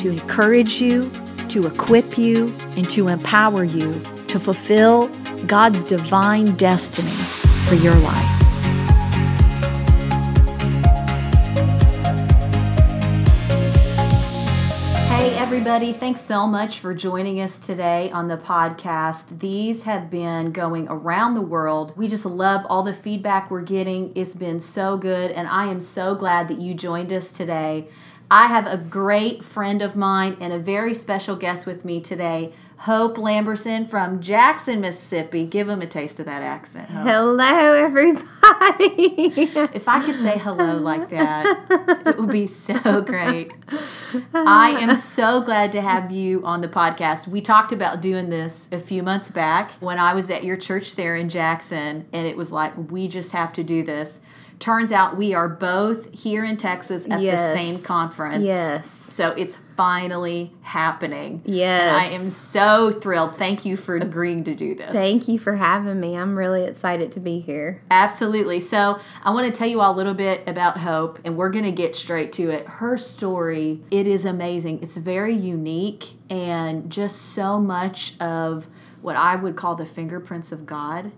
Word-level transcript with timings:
to 0.00 0.08
encourage 0.08 0.80
you, 0.80 1.10
to 1.50 1.66
equip 1.66 2.16
you, 2.16 2.46
and 2.74 2.88
to 2.88 3.08
empower 3.08 3.64
you 3.64 3.92
to 4.28 4.40
fulfill 4.40 5.08
God's 5.46 5.84
divine 5.84 6.56
destiny 6.56 7.10
for 7.10 7.74
your 7.74 7.94
life. 7.96 8.36
Hey, 15.08 15.36
everybody, 15.36 15.92
thanks 15.92 16.22
so 16.22 16.46
much 16.46 16.78
for 16.78 16.94
joining 16.94 17.42
us 17.42 17.58
today 17.58 18.10
on 18.10 18.28
the 18.28 18.38
podcast. 18.38 19.38
These 19.40 19.82
have 19.82 20.08
been 20.08 20.50
going 20.50 20.88
around 20.88 21.34
the 21.34 21.42
world. 21.42 21.92
We 21.98 22.08
just 22.08 22.24
love 22.24 22.64
all 22.70 22.82
the 22.82 22.94
feedback 22.94 23.50
we're 23.50 23.60
getting. 23.60 24.12
It's 24.14 24.32
been 24.32 24.60
so 24.60 24.96
good, 24.96 25.30
and 25.30 25.46
I 25.46 25.66
am 25.66 25.80
so 25.80 26.14
glad 26.14 26.48
that 26.48 26.58
you 26.58 26.72
joined 26.72 27.12
us 27.12 27.32
today. 27.32 27.88
I 28.30 28.46
have 28.46 28.66
a 28.66 28.76
great 28.76 29.42
friend 29.42 29.82
of 29.82 29.96
mine 29.96 30.36
and 30.40 30.52
a 30.52 30.58
very 30.58 30.94
special 30.94 31.34
guest 31.34 31.66
with 31.66 31.84
me 31.84 32.00
today, 32.00 32.52
Hope 32.76 33.16
Lamberson 33.16 33.90
from 33.90 34.20
Jackson, 34.20 34.80
Mississippi. 34.80 35.44
Give 35.44 35.68
him 35.68 35.82
a 35.82 35.86
taste 35.86 36.20
of 36.20 36.26
that 36.26 36.40
accent. 36.40 36.88
Hope. 36.88 37.06
Hello, 37.06 37.74
everybody. 37.74 38.24
If 39.74 39.88
I 39.88 40.04
could 40.04 40.16
say 40.18 40.38
hello 40.38 40.76
like 40.76 41.10
that, 41.10 42.02
it 42.06 42.18
would 42.18 42.30
be 42.30 42.46
so 42.46 43.00
great. 43.00 43.52
I 44.32 44.70
am 44.80 44.94
so 44.94 45.40
glad 45.40 45.72
to 45.72 45.80
have 45.80 46.10
you 46.10 46.44
on 46.44 46.60
the 46.60 46.68
podcast. 46.68 47.26
We 47.26 47.40
talked 47.40 47.72
about 47.72 48.00
doing 48.00 48.30
this 48.30 48.68
a 48.72 48.78
few 48.78 49.02
months 49.02 49.30
back 49.30 49.72
when 49.80 49.98
I 49.98 50.14
was 50.14 50.30
at 50.30 50.44
your 50.44 50.56
church 50.56 50.94
there 50.94 51.16
in 51.16 51.28
Jackson, 51.28 52.06
and 52.12 52.26
it 52.26 52.36
was 52.36 52.52
like, 52.52 52.72
we 52.90 53.08
just 53.08 53.32
have 53.32 53.52
to 53.54 53.64
do 53.64 53.82
this. 53.82 54.20
Turns 54.60 54.92
out 54.92 55.16
we 55.16 55.32
are 55.32 55.48
both 55.48 56.12
here 56.12 56.44
in 56.44 56.58
Texas 56.58 57.08
at 57.08 57.22
Yes. 57.22 57.40
the 57.40 57.58
same 57.58 57.82
conference. 57.82 58.44
yes. 58.44 58.88
So 59.10 59.30
it's 59.30 59.58
finally 59.74 60.52
happening. 60.60 61.40
Yes. 61.46 61.82
And 61.94 61.96
I 61.96 62.04
am 62.14 62.28
so 62.28 62.90
thrilled. 62.92 63.36
Thank 63.36 63.64
you 63.64 63.76
for 63.76 63.96
agreeing 63.96 64.44
to 64.44 64.54
do 64.54 64.74
this. 64.74 64.92
Thank 64.92 65.28
you 65.28 65.38
for 65.38 65.56
having 65.56 65.98
me. 65.98 66.14
I'm 66.16 66.36
really 66.36 66.64
excited 66.64 67.10
to 67.12 67.20
be 67.20 67.40
here. 67.40 67.82
Absolutely. 67.90 68.60
So, 68.60 69.00
I 69.24 69.30
want 69.32 69.46
to 69.46 69.52
tell 69.58 69.66
you 69.68 69.80
all 69.80 69.94
a 69.94 69.96
little 69.96 70.14
bit 70.14 70.42
about 70.46 70.78
Hope, 70.78 71.18
and 71.24 71.36
we're 71.36 71.50
going 71.50 71.64
to 71.64 71.72
get 71.72 71.96
straight 71.96 72.32
to 72.34 72.50
it. 72.50 72.66
Her 72.66 72.96
story, 72.98 73.80
it 73.90 74.06
is 74.06 74.24
amazing. 74.26 74.80
It's 74.82 74.96
very 74.96 75.34
unique 75.34 76.10
and 76.28 76.90
just 76.90 77.16
so 77.16 77.58
much 77.58 78.14
of 78.20 78.66
what 79.02 79.16
I 79.16 79.34
would 79.36 79.56
call 79.56 79.74
the 79.74 79.86
fingerprints 79.86 80.52
of 80.52 80.66
God 80.66 81.10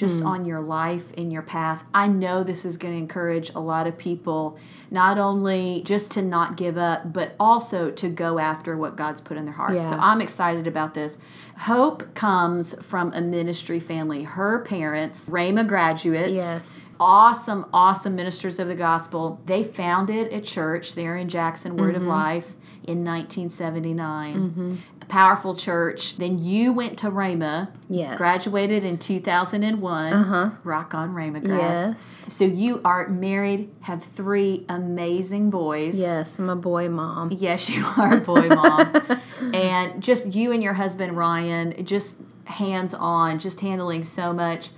just 0.00 0.22
on 0.22 0.44
your 0.46 0.60
life 0.60 1.12
in 1.12 1.30
your 1.30 1.42
path. 1.42 1.84
I 1.92 2.08
know 2.08 2.42
this 2.42 2.64
is 2.64 2.76
going 2.78 2.94
to 2.94 2.98
encourage 2.98 3.50
a 3.54 3.60
lot 3.60 3.86
of 3.86 3.98
people 3.98 4.58
not 4.90 5.18
only 5.18 5.82
just 5.84 6.10
to 6.12 6.22
not 6.22 6.56
give 6.56 6.78
up, 6.78 7.12
but 7.12 7.34
also 7.38 7.90
to 7.90 8.08
go 8.08 8.38
after 8.38 8.76
what 8.76 8.96
God's 8.96 9.20
put 9.20 9.36
in 9.36 9.44
their 9.44 9.54
heart. 9.54 9.74
Yeah. 9.74 9.88
So 9.88 9.96
I'm 9.96 10.20
excited 10.20 10.66
about 10.66 10.94
this. 10.94 11.18
Hope 11.58 12.14
comes 12.14 12.74
from 12.82 13.12
a 13.12 13.20
ministry 13.20 13.78
family. 13.78 14.22
Her 14.22 14.60
parents, 14.64 15.28
Rhema 15.28 15.68
graduates, 15.68 16.32
Yes. 16.32 16.86
awesome, 16.98 17.66
awesome 17.72 18.16
ministers 18.16 18.58
of 18.58 18.68
the 18.68 18.74
gospel. 18.74 19.40
They 19.44 19.62
founded 19.62 20.32
a 20.32 20.40
church 20.40 20.94
there 20.94 21.16
in 21.18 21.28
Jackson, 21.28 21.76
Word 21.76 21.94
Mm-hmm. 21.94 22.02
of 22.04 22.08
Life, 22.08 22.52
in 22.84 23.04
1979. 23.04 24.78
A 25.02 25.04
powerful 25.06 25.54
church. 25.54 26.16
Then 26.16 26.38
you 26.38 26.72
went 26.72 26.98
to 27.00 27.10
Rhema. 27.10 27.70
Yes. 27.88 28.16
Graduated 28.16 28.84
in 28.84 28.98
2001. 28.98 30.12
Uh-huh. 30.12 30.50
Rock 30.64 30.94
on 30.94 31.14
Rhema 31.14 31.42
grads. 31.42 31.92
Yes. 31.92 32.24
So 32.28 32.44
you 32.44 32.80
are 32.84 33.08
married, 33.08 33.70
have 33.82 34.02
three 34.02 34.64
amazing 34.68 35.50
boys. 35.50 35.98
Yes, 35.98 36.38
I'm 36.38 36.48
a 36.48 36.56
boy 36.56 36.88
mom. 36.88 37.32
Yes, 37.32 37.68
you 37.68 37.84
are 37.84 38.14
a 38.14 38.20
boy 38.20 38.48
mom. 38.48 39.20
and 39.54 40.02
just 40.02 40.34
you 40.34 40.52
and 40.52 40.62
your 40.62 40.74
husband 40.74 41.16
Ryan, 41.16 41.84
just 41.84 42.16
hands 42.44 42.94
on, 42.94 43.38
just 43.38 43.60
handling 43.60 44.04
so 44.04 44.32
much. 44.32 44.70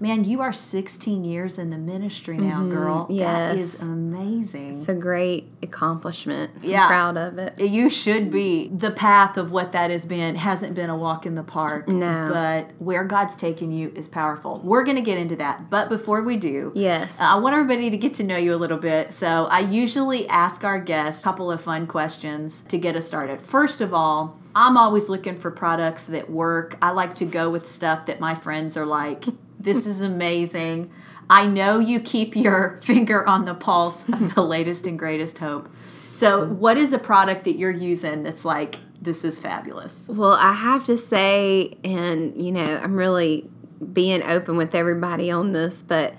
Man, 0.00 0.24
you 0.24 0.40
are 0.40 0.50
16 0.52 1.24
years 1.24 1.58
in 1.58 1.68
the 1.68 1.76
ministry 1.76 2.38
now, 2.38 2.60
mm-hmm. 2.60 2.70
girl. 2.70 3.06
That 3.06 3.12
yes. 3.14 3.56
is 3.56 3.82
amazing. 3.82 4.70
It's 4.70 4.88
a 4.88 4.94
great 4.94 5.50
accomplishment. 5.62 6.50
Yeah. 6.62 6.84
I'm 6.84 6.88
proud 6.88 7.16
of 7.18 7.38
it. 7.38 7.60
you 7.60 7.90
should 7.90 8.30
be. 8.30 8.68
The 8.68 8.92
path 8.92 9.36
of 9.36 9.52
what 9.52 9.72
that 9.72 9.90
has 9.90 10.06
been 10.06 10.36
hasn't 10.36 10.74
been 10.74 10.88
a 10.88 10.96
walk 10.96 11.26
in 11.26 11.34
the 11.34 11.42
park. 11.42 11.86
No. 11.86 12.30
But 12.32 12.70
where 12.78 13.04
God's 13.04 13.36
taken 13.36 13.70
you 13.70 13.92
is 13.94 14.08
powerful. 14.08 14.62
We're 14.64 14.84
going 14.84 14.96
to 14.96 15.02
get 15.02 15.18
into 15.18 15.36
that. 15.36 15.68
But 15.68 15.90
before 15.90 16.22
we 16.22 16.38
do, 16.38 16.72
Yes. 16.74 17.18
I 17.20 17.38
want 17.38 17.54
everybody 17.54 17.90
to 17.90 17.96
get 17.98 18.14
to 18.14 18.22
know 18.22 18.38
you 18.38 18.54
a 18.54 18.56
little 18.56 18.78
bit. 18.78 19.12
So 19.12 19.26
I 19.26 19.60
usually 19.60 20.26
ask 20.28 20.64
our 20.64 20.80
guests 20.80 21.20
a 21.20 21.24
couple 21.24 21.50
of 21.50 21.60
fun 21.60 21.86
questions 21.86 22.62
to 22.68 22.78
get 22.78 22.96
us 22.96 23.06
started. 23.06 23.42
First 23.42 23.82
of 23.82 23.92
all, 23.92 24.38
I'm 24.54 24.78
always 24.78 25.10
looking 25.10 25.36
for 25.36 25.50
products 25.50 26.06
that 26.06 26.30
work. 26.30 26.78
I 26.80 26.90
like 26.90 27.14
to 27.16 27.26
go 27.26 27.50
with 27.50 27.66
stuff 27.66 28.06
that 28.06 28.18
my 28.18 28.34
friends 28.34 28.76
are 28.78 28.86
like, 28.86 29.26
this 29.60 29.86
is 29.86 30.00
amazing. 30.00 30.90
I 31.28 31.46
know 31.46 31.78
you 31.78 32.00
keep 32.00 32.34
your 32.34 32.78
finger 32.82 33.26
on 33.26 33.44
the 33.44 33.54
pulse 33.54 34.08
of 34.08 34.34
the 34.34 34.42
latest 34.42 34.86
and 34.86 34.98
greatest 34.98 35.38
hope. 35.38 35.68
So, 36.10 36.44
what 36.46 36.76
is 36.76 36.92
a 36.92 36.98
product 36.98 37.44
that 37.44 37.56
you're 37.56 37.70
using 37.70 38.24
that's 38.24 38.44
like, 38.44 38.78
this 39.00 39.24
is 39.24 39.38
fabulous? 39.38 40.08
Well, 40.08 40.32
I 40.32 40.52
have 40.52 40.84
to 40.84 40.98
say, 40.98 41.78
and 41.84 42.40
you 42.40 42.52
know, 42.52 42.80
I'm 42.82 42.94
really 42.94 43.48
being 43.92 44.22
open 44.24 44.56
with 44.56 44.74
everybody 44.74 45.30
on 45.30 45.52
this, 45.52 45.82
but 45.82 46.14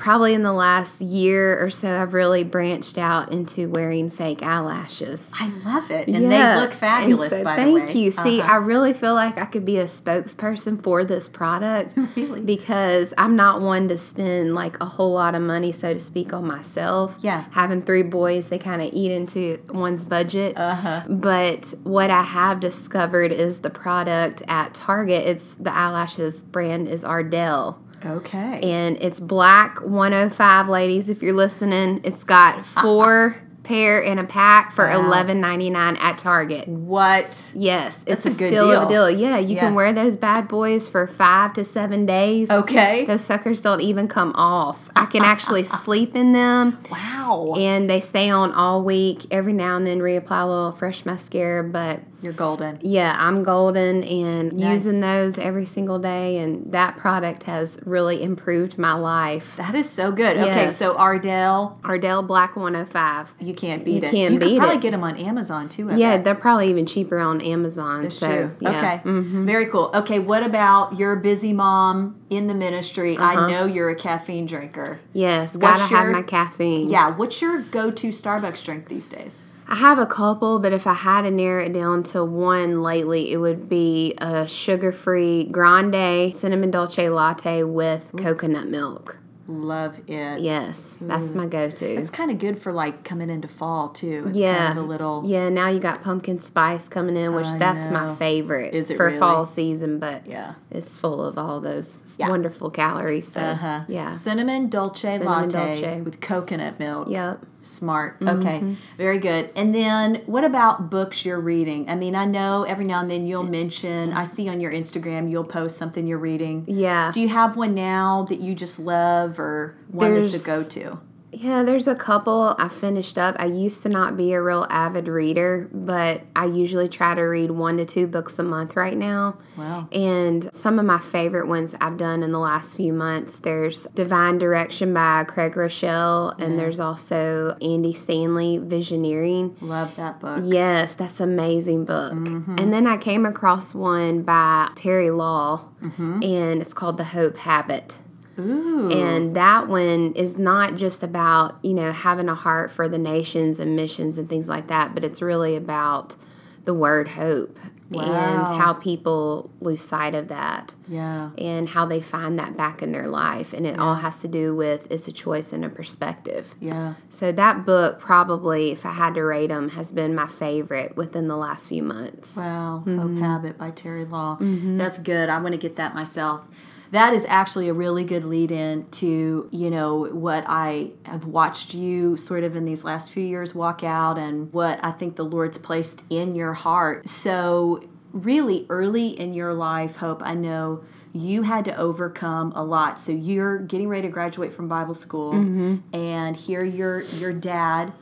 probably 0.00 0.32
in 0.34 0.42
the 0.42 0.52
last 0.52 1.00
year 1.02 1.62
or 1.62 1.68
so, 1.70 2.00
I've 2.02 2.14
really 2.14 2.42
branched 2.42 2.96
out 2.98 3.30
into 3.32 3.68
wearing 3.68 4.08
fake 4.10 4.42
eyelashes. 4.42 5.30
I 5.38 5.50
love 5.64 5.90
it. 5.90 6.08
And 6.08 6.30
Yeah. 6.30 6.54
they 6.54 6.60
look 6.62 6.72
fabulous, 6.72 7.30
so 7.30 7.44
by 7.44 7.56
thank 7.56 7.68
the 7.68 7.74
way. 7.74 7.80
Thank 7.86 7.96
you. 7.96 8.10
See, 8.10 8.40
Uh-huh. 8.40 8.52
I 8.52 8.56
really 8.56 8.92
feel 8.94 9.14
like 9.14 9.36
I 9.38 9.44
could 9.44 9.64
be 9.66 9.78
a 9.78 9.84
spokesperson 9.84 10.82
for 10.82 11.04
this 11.04 11.28
product 11.28 11.94
Really? 12.16 12.40
because 12.40 13.12
I'm 13.18 13.36
not 13.36 13.60
one 13.60 13.88
to 13.88 13.98
spend 13.98 14.54
like 14.54 14.80
a 14.80 14.86
whole 14.86 15.12
lot 15.12 15.34
of 15.34 15.42
money, 15.42 15.70
so 15.72 15.92
to 15.94 16.00
speak, 16.00 16.32
on 16.32 16.46
myself. 16.46 17.18
Yeah. 17.20 17.44
Having 17.50 17.82
three 17.82 18.02
boys, 18.02 18.48
they 18.48 18.58
kind 18.58 18.80
of 18.82 18.90
eat 18.92 19.12
into 19.12 19.58
one's 19.68 20.04
budget. 20.06 20.56
Uh-huh. 20.56 21.02
But 21.08 21.74
what 21.82 22.10
I 22.10 22.22
have 22.22 22.58
discovered 22.60 23.32
is 23.32 23.60
the 23.60 23.70
product 23.70 24.42
at 24.48 24.72
Target. 24.72 25.26
It's 25.26 25.50
the 25.50 25.72
eyelashes 25.74 26.40
brand 26.40 26.88
is 26.88 27.04
Ardell 27.04 27.78
Okay. 28.04 28.60
and 28.62 28.96
it's 29.02 29.20
black 29.20 29.80
105 29.82 30.68
ladies 30.68 31.08
if 31.08 31.22
you're 31.22 31.34
listening 31.34 32.00
it's 32.04 32.24
got 32.24 32.56
uh-uh. 32.56 32.82
four 32.82 33.36
pair 33.62 34.00
in 34.00 34.18
a 34.18 34.24
pack 34.24 34.72
for 34.72 34.86
Wow. 34.88 35.04
eleven 35.04 35.38
ninety 35.40 35.68
nine 35.68 35.94
at 35.96 36.16
target 36.16 36.66
what? 36.66 37.52
yes 37.54 38.02
That's 38.04 38.24
it's 38.24 38.40
a 38.40 38.44
a, 38.44 38.48
good 38.48 38.52
steal 38.54 38.70
of 38.72 38.88
deal. 38.88 39.04
a 39.04 39.10
deal 39.12 39.20
yeah 39.20 39.38
you 39.38 39.54
Yeah. 39.54 39.60
can 39.60 39.74
wear 39.74 39.92
those 39.92 40.16
bad 40.16 40.48
boys 40.48 40.88
for 40.88 41.06
five 41.06 41.52
to 41.52 41.62
seven 41.64 42.06
days 42.06 42.50
Okay. 42.50 43.04
those 43.04 43.22
suckers 43.22 43.60
don't 43.60 43.82
even 43.82 44.08
come 44.08 44.32
off 44.34 44.88
i 44.96 45.04
can 45.04 45.22
actually 45.22 45.64
sleep 45.84 46.16
in 46.16 46.32
them 46.32 46.78
Wow. 46.90 47.54
and 47.58 47.88
they 47.88 48.00
stay 48.00 48.30
on 48.30 48.50
all 48.52 48.82
week 48.82 49.26
every 49.30 49.52
now 49.52 49.76
and 49.76 49.86
then 49.86 49.98
reapply 49.98 50.42
a 50.42 50.46
little 50.46 50.72
fresh 50.72 51.04
mascara 51.04 51.62
but 51.62 52.00
You're 52.22 52.32
golden. 52.32 52.78
yeah, 52.82 53.16
I'm 53.18 53.42
golden 53.42 54.04
and 54.04 54.52
Nice. 54.52 54.84
using 54.84 55.00
those 55.00 55.38
every 55.38 55.64
single 55.64 55.98
day, 55.98 56.38
and 56.38 56.72
that 56.72 56.96
product 56.96 57.44
has 57.44 57.78
really 57.86 58.22
improved 58.22 58.78
my 58.78 58.92
life. 58.94 59.56
That 59.56 59.74
is 59.74 59.88
so 59.88 60.12
good. 60.12 60.36
Okay, 60.36 60.70
so 60.70 60.96
Ardell, 60.96 61.78
Ardell 61.84 62.22
Black 62.22 62.56
105. 62.56 63.34
you 63.40 63.54
can't 63.54 63.84
beat 63.84 64.02
You 64.02 64.08
it. 64.08 64.10
can't 64.10 64.32
you 64.34 64.38
could 64.38 64.48
beat 64.48 64.58
probably 64.58 64.76
it. 64.76 64.82
get 64.82 64.90
them 64.92 65.04
on 65.04 65.16
Amazon 65.16 65.68
too. 65.68 65.90
I 65.90 65.96
Yeah, 65.96 66.16
bet. 66.16 66.24
they're 66.24 66.34
probably 66.34 66.68
even 66.70 66.86
cheaper 66.86 67.18
on 67.18 67.40
Amazon. 67.40 68.02
That's 68.04 68.16
so, 68.18 68.26
true. 68.28 68.56
yeah. 68.60 68.98
Mm-hmm. 69.00 69.36
Okay, 69.38 69.46
very 69.46 69.66
cool. 69.66 69.90
Okay, 69.94 70.18
what 70.18 70.42
about 70.42 70.98
you're 70.98 71.16
busy 71.16 71.52
mom 71.52 72.20
in 72.30 72.46
the 72.46 72.54
ministry? 72.54 73.16
Uh-huh. 73.16 73.40
I 73.46 73.50
know 73.50 73.64
you're 73.66 73.90
a 73.90 73.94
caffeine 73.96 74.46
drinker. 74.46 75.00
Yes, 75.12 75.56
What's 75.56 75.80
gotta 75.80 75.90
your- 75.94 76.00
have 76.02 76.12
my 76.12 76.22
caffeine. 76.22 76.88
Yeah, 76.90 77.16
what's 77.16 77.40
your 77.40 77.60
go-to 77.62 78.08
Starbucks 78.08 78.64
drink 78.64 78.88
these 78.88 79.08
days? 79.08 79.42
I 79.70 79.76
have 79.76 79.98
a 79.98 80.06
couple, 80.06 80.58
but 80.58 80.72
if 80.72 80.86
I 80.86 80.94
had 80.94 81.22
to 81.22 81.30
narrow 81.30 81.64
it 81.64 81.72
down 81.72 82.02
to 82.04 82.24
one 82.24 82.82
lately, 82.82 83.30
it 83.32 83.36
would 83.36 83.68
be 83.68 84.14
a 84.18 84.46
sugar-free 84.48 85.44
grande 85.44 86.34
cinnamon 86.34 86.72
dolce 86.72 87.08
latte 87.08 87.62
with 87.62 88.10
coconut 88.18 88.66
milk. 88.66 89.18
Love 89.46 89.98
it. 90.08 90.40
Yes, 90.40 90.96
that's 91.00 91.32
my 91.34 91.46
go-to. 91.46 91.84
It's 91.84 92.10
kind 92.10 92.30
of 92.30 92.38
good 92.38 92.60
for 92.60 92.72
like 92.72 93.02
coming 93.04 93.30
into 93.30 93.48
fall 93.48 93.88
too. 93.88 94.26
It's 94.28 94.36
yeah, 94.38 94.66
kind 94.68 94.78
of 94.78 94.84
a 94.84 94.88
little. 94.88 95.22
Yeah, 95.26 95.48
now 95.48 95.68
you 95.68 95.80
got 95.80 96.02
pumpkin 96.02 96.40
spice 96.40 96.88
coming 96.88 97.16
in, 97.16 97.34
which 97.34 97.46
I 97.46 97.58
that's 97.58 97.86
know. 97.86 97.92
my 97.92 98.14
favorite 98.14 98.74
Is 98.74 98.90
it 98.90 98.96
for 98.96 99.06
really? 99.06 99.18
fall 99.18 99.46
season. 99.46 99.98
But 99.98 100.26
Yeah. 100.26 100.54
it's 100.70 100.96
full 100.96 101.24
of 101.24 101.36
all 101.36 101.60
those 101.60 101.98
Yeah. 102.20 102.28
wonderful 102.28 102.70
calories. 102.70 103.26
So 103.32 103.40
Uh-huh. 103.40 103.80
yeah, 103.88 104.12
Cinnamon 104.12 104.68
dolce 104.68 105.18
Cinnamon 105.18 105.48
latte 105.50 105.80
dolce. 105.80 106.00
with 106.02 106.20
coconut 106.20 106.78
milk. 106.78 107.08
yep. 107.10 107.44
Smart. 107.62 108.18
Mm-hmm. 108.20 108.38
Okay. 108.38 108.76
Very 108.96 109.18
good. 109.18 109.50
And 109.54 109.74
then 109.74 110.22
what 110.24 110.44
about 110.44 110.88
books 110.88 111.26
you're 111.26 111.38
reading? 111.40 111.90
I 111.90 111.94
mean, 111.94 112.14
I 112.14 112.24
know 112.24 112.62
every 112.62 112.86
now 112.86 113.00
and 113.00 113.10
then 113.10 113.26
you'll 113.26 113.42
mention, 113.42 114.14
I 114.14 114.24
see 114.24 114.48
on 114.48 114.62
your 114.62 114.72
Instagram, 114.72 115.30
you'll 115.30 115.44
post 115.44 115.76
something 115.76 116.06
you're 116.06 116.16
reading. 116.18 116.64
Yeah. 116.66 117.10
Do 117.12 117.20
you 117.20 117.28
have 117.28 117.58
one 117.58 117.74
now 117.74 118.24
that 118.30 118.40
you 118.40 118.54
just 118.54 118.78
love 118.78 119.38
or 119.38 119.76
one 119.90 120.14
that's 120.14 120.42
a 120.42 120.46
go 120.46 120.62
to? 120.62 121.00
Yeah, 121.32 121.62
there's 121.62 121.86
a 121.86 121.94
couple 121.94 122.54
I 122.58 122.68
finished 122.68 123.18
up. 123.18 123.36
I 123.38 123.46
used 123.46 123.82
to 123.84 123.88
not 123.88 124.16
be 124.16 124.32
a 124.32 124.42
real 124.42 124.66
avid 124.68 125.08
reader, 125.08 125.68
but 125.72 126.22
I 126.34 126.46
usually 126.46 126.88
try 126.88 127.14
to 127.14 127.22
read 127.22 127.50
one 127.50 127.76
to 127.76 127.86
two 127.86 128.06
books 128.06 128.38
a 128.38 128.42
month 128.42 128.76
right 128.76 128.96
now. 128.96 129.38
Wow. 129.56 129.88
And 129.92 130.52
some 130.54 130.78
of 130.78 130.84
my 130.84 130.98
favorite 130.98 131.46
ones 131.48 131.74
I've 131.80 131.96
done 131.96 132.22
in 132.22 132.32
the 132.32 132.38
last 132.38 132.76
few 132.76 132.92
months 132.92 133.38
there's 133.38 133.84
Divine 133.94 134.38
Direction 134.38 134.92
by 134.92 135.24
Craig 135.24 135.54
Groeschel, 135.54 136.38
and 136.40 136.58
there's 136.58 136.80
also 136.80 137.56
Andy 137.62 137.92
Stanley, 137.92 138.58
Visioneering. 138.58 139.54
Love 139.60 139.96
that 139.96 140.20
book. 140.20 140.42
Yes, 140.44 140.94
that's 140.94 141.20
an 141.20 141.30
amazing 141.30 141.84
book. 141.84 142.12
Mm-hmm. 142.12 142.56
And 142.58 142.72
then 142.72 142.86
I 142.86 142.96
came 142.96 143.24
across 143.24 143.74
one 143.74 144.22
by 144.22 144.70
Terry 144.74 145.10
Law, 145.10 145.68
mm-hmm. 145.82 146.22
and 146.22 146.60
it's 146.60 146.74
called 146.74 146.98
The 146.98 147.04
Hope 147.04 147.36
Habit. 147.38 147.96
Ooh. 148.38 148.90
And 148.90 149.36
that 149.36 149.68
one 149.68 150.12
is 150.14 150.38
not 150.38 150.76
just 150.76 151.02
about, 151.02 151.58
you 151.62 151.74
know, 151.74 151.92
having 151.92 152.28
a 152.28 152.34
heart 152.34 152.70
for 152.70 152.88
the 152.88 152.98
nations 152.98 153.60
and 153.60 153.76
missions 153.76 154.18
and 154.18 154.28
things 154.28 154.48
like 154.48 154.68
that, 154.68 154.94
but 154.94 155.04
it's 155.04 155.20
really 155.20 155.56
about 155.56 156.16
the 156.64 156.74
word 156.74 157.08
hope 157.08 157.58
and 157.98 158.46
how 158.46 158.72
people 158.72 159.50
lose 159.60 159.82
sight 159.82 160.14
of 160.14 160.28
that 160.28 160.72
yeah. 160.86 161.30
and 161.36 161.68
how 161.68 161.84
they 161.86 162.00
find 162.00 162.38
that 162.38 162.56
back 162.56 162.82
in 162.82 162.92
their 162.92 163.08
life. 163.08 163.52
And 163.52 163.66
it 163.66 163.78
all 163.78 163.96
has 163.96 164.20
to 164.20 164.28
do 164.28 164.54
with 164.54 164.90
it's 164.90 165.08
a 165.08 165.12
choice 165.12 165.52
and 165.52 165.64
a 165.64 165.68
perspective. 165.68 166.54
Yeah. 166.60 166.94
So 167.08 167.32
that 167.32 167.66
book, 167.66 168.00
probably, 168.00 168.70
if 168.70 168.86
I 168.86 168.92
had 168.92 169.14
to 169.14 169.22
rate 169.22 169.48
them, 169.48 169.70
has 169.70 169.92
been 169.92 170.14
my 170.14 170.26
favorite 170.26 170.96
within 170.96 171.28
the 171.28 171.36
last 171.36 171.68
few 171.68 171.82
months. 171.82 172.36
Wow. 172.36 172.82
Hope 172.84 172.86
mm-hmm. 172.86 173.22
Habit 173.22 173.58
by 173.58 173.70
Terry 173.70 174.04
Law. 174.04 174.38
Mm-hmm. 174.40 174.78
That's 174.78 174.98
good. 174.98 175.28
I'm 175.28 175.42
going 175.42 175.52
to 175.52 175.58
get 175.58 175.76
that 175.76 175.94
myself. 175.94 176.42
That 176.90 177.14
is 177.14 177.24
actually 177.28 177.68
a 177.68 177.72
really 177.72 178.04
good 178.04 178.24
lead 178.24 178.50
in 178.50 178.88
to, 178.92 179.48
you 179.50 179.70
know, 179.70 180.06
what 180.06 180.44
I 180.46 180.90
have 181.04 181.24
watched 181.24 181.74
you 181.74 182.16
sort 182.16 182.42
of 182.42 182.56
in 182.56 182.64
these 182.64 182.82
last 182.84 183.12
few 183.12 183.22
years 183.22 183.54
walk 183.54 183.84
out 183.84 184.18
and 184.18 184.52
what 184.52 184.80
I 184.82 184.90
think 184.90 185.16
the 185.16 185.24
Lord's 185.24 185.58
placed 185.58 186.02
in 186.10 186.34
your 186.34 186.52
heart. 186.52 187.08
So, 187.08 187.84
really 188.12 188.66
early 188.68 189.08
in 189.08 189.34
your 189.34 189.54
life, 189.54 189.96
Hope, 189.96 190.20
I 190.24 190.34
know 190.34 190.82
you 191.12 191.42
had 191.42 191.64
to 191.66 191.76
overcome 191.76 192.52
a 192.56 192.64
lot. 192.64 192.98
So, 192.98 193.12
you're 193.12 193.58
getting 193.58 193.88
ready 193.88 194.08
to 194.08 194.12
graduate 194.12 194.52
from 194.52 194.68
Bible 194.68 194.94
school, 194.94 195.32
mm-hmm. 195.32 195.76
and 195.94 196.36
here 196.36 196.64
your 196.64 197.02
your 197.02 197.32
dad, 197.32 197.92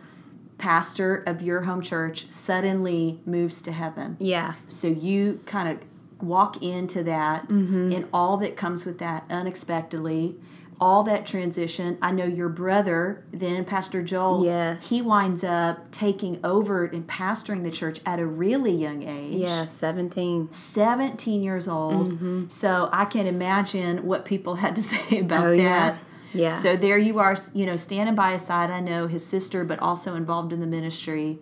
pastor 0.58 1.22
of 1.26 1.40
your 1.40 1.62
home 1.62 1.80
church, 1.80 2.26
suddenly 2.30 3.20
moves 3.24 3.62
to 3.62 3.72
heaven. 3.72 4.16
Yeah. 4.18 4.54
So 4.68 4.88
you 4.88 5.40
kind 5.46 5.68
of 5.68 5.78
walk 6.20 6.62
into 6.62 7.02
that 7.04 7.48
Mm-hmm. 7.48 7.92
and 7.92 8.06
all 8.12 8.36
that 8.38 8.56
comes 8.56 8.84
with 8.84 8.98
that 8.98 9.24
unexpectedly, 9.30 10.36
all 10.80 11.02
that 11.02 11.26
transition. 11.26 11.98
I 12.00 12.12
know 12.12 12.24
your 12.24 12.48
brother, 12.48 13.24
then 13.32 13.64
Pastor 13.64 14.02
Joel, 14.02 14.44
Yes. 14.44 14.88
he 14.88 15.02
winds 15.02 15.42
up 15.42 15.90
taking 15.90 16.38
over 16.44 16.84
and 16.84 17.06
pastoring 17.06 17.64
the 17.64 17.70
church 17.70 18.00
at 18.06 18.20
a 18.20 18.26
really 18.26 18.72
young 18.72 19.02
age. 19.02 19.34
Yeah, 19.34 19.66
17. 19.66 20.52
17 20.52 21.42
years 21.42 21.66
old. 21.66 22.12
Mm-hmm. 22.12 22.44
So 22.50 22.88
I 22.92 23.06
can 23.06 23.26
imagine 23.26 24.04
what 24.06 24.24
people 24.24 24.56
had 24.56 24.76
to 24.76 24.82
say 24.92 25.18
about 25.20 25.44
Oh, 25.44 25.50
that. 25.50 25.56
yeah. 25.58 25.96
Yeah. 26.34 26.50
So 26.50 26.76
there 26.76 26.98
you 26.98 27.18
are, 27.20 27.36
you 27.54 27.64
know, 27.64 27.76
standing 27.78 28.14
by 28.14 28.32
his 28.34 28.42
side. 28.42 28.70
I 28.70 28.80
know 28.80 29.06
his 29.06 29.24
sister, 29.24 29.64
but 29.64 29.78
also 29.78 30.14
involved 30.14 30.52
in 30.52 30.60
the 30.60 30.66
ministry. 30.66 31.38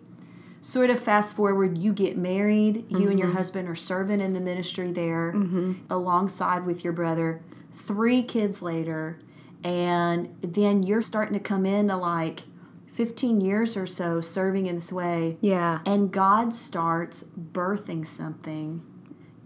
Sort 0.66 0.90
of 0.90 0.98
fast 0.98 1.36
forward, 1.36 1.78
you 1.78 1.92
get 1.92 2.16
married. 2.16 2.86
You 2.88 3.08
and 3.08 3.18
your 3.20 3.28
Mm-hmm. 3.28 3.36
husband 3.36 3.68
are 3.68 3.76
serving 3.76 4.20
in 4.20 4.32
the 4.32 4.40
ministry 4.40 4.90
there, 4.90 5.32
alongside 5.88 6.66
with 6.66 6.82
your 6.82 6.92
brother. 6.92 7.40
Three 7.72 8.24
kids 8.24 8.62
later, 8.62 9.18
and 9.62 10.34
then 10.42 10.82
you're 10.82 11.00
starting 11.00 11.34
to 11.34 11.40
come 11.40 11.66
into 11.66 11.96
like 11.96 12.42
15 12.94 13.40
years 13.40 13.76
or 13.76 13.86
so 13.86 14.20
serving 14.20 14.66
in 14.66 14.74
this 14.74 14.90
way, 14.90 15.36
yeah. 15.40 15.78
and 15.86 16.10
God 16.10 16.52
starts 16.52 17.22
birthing 17.52 18.04
something 18.04 18.82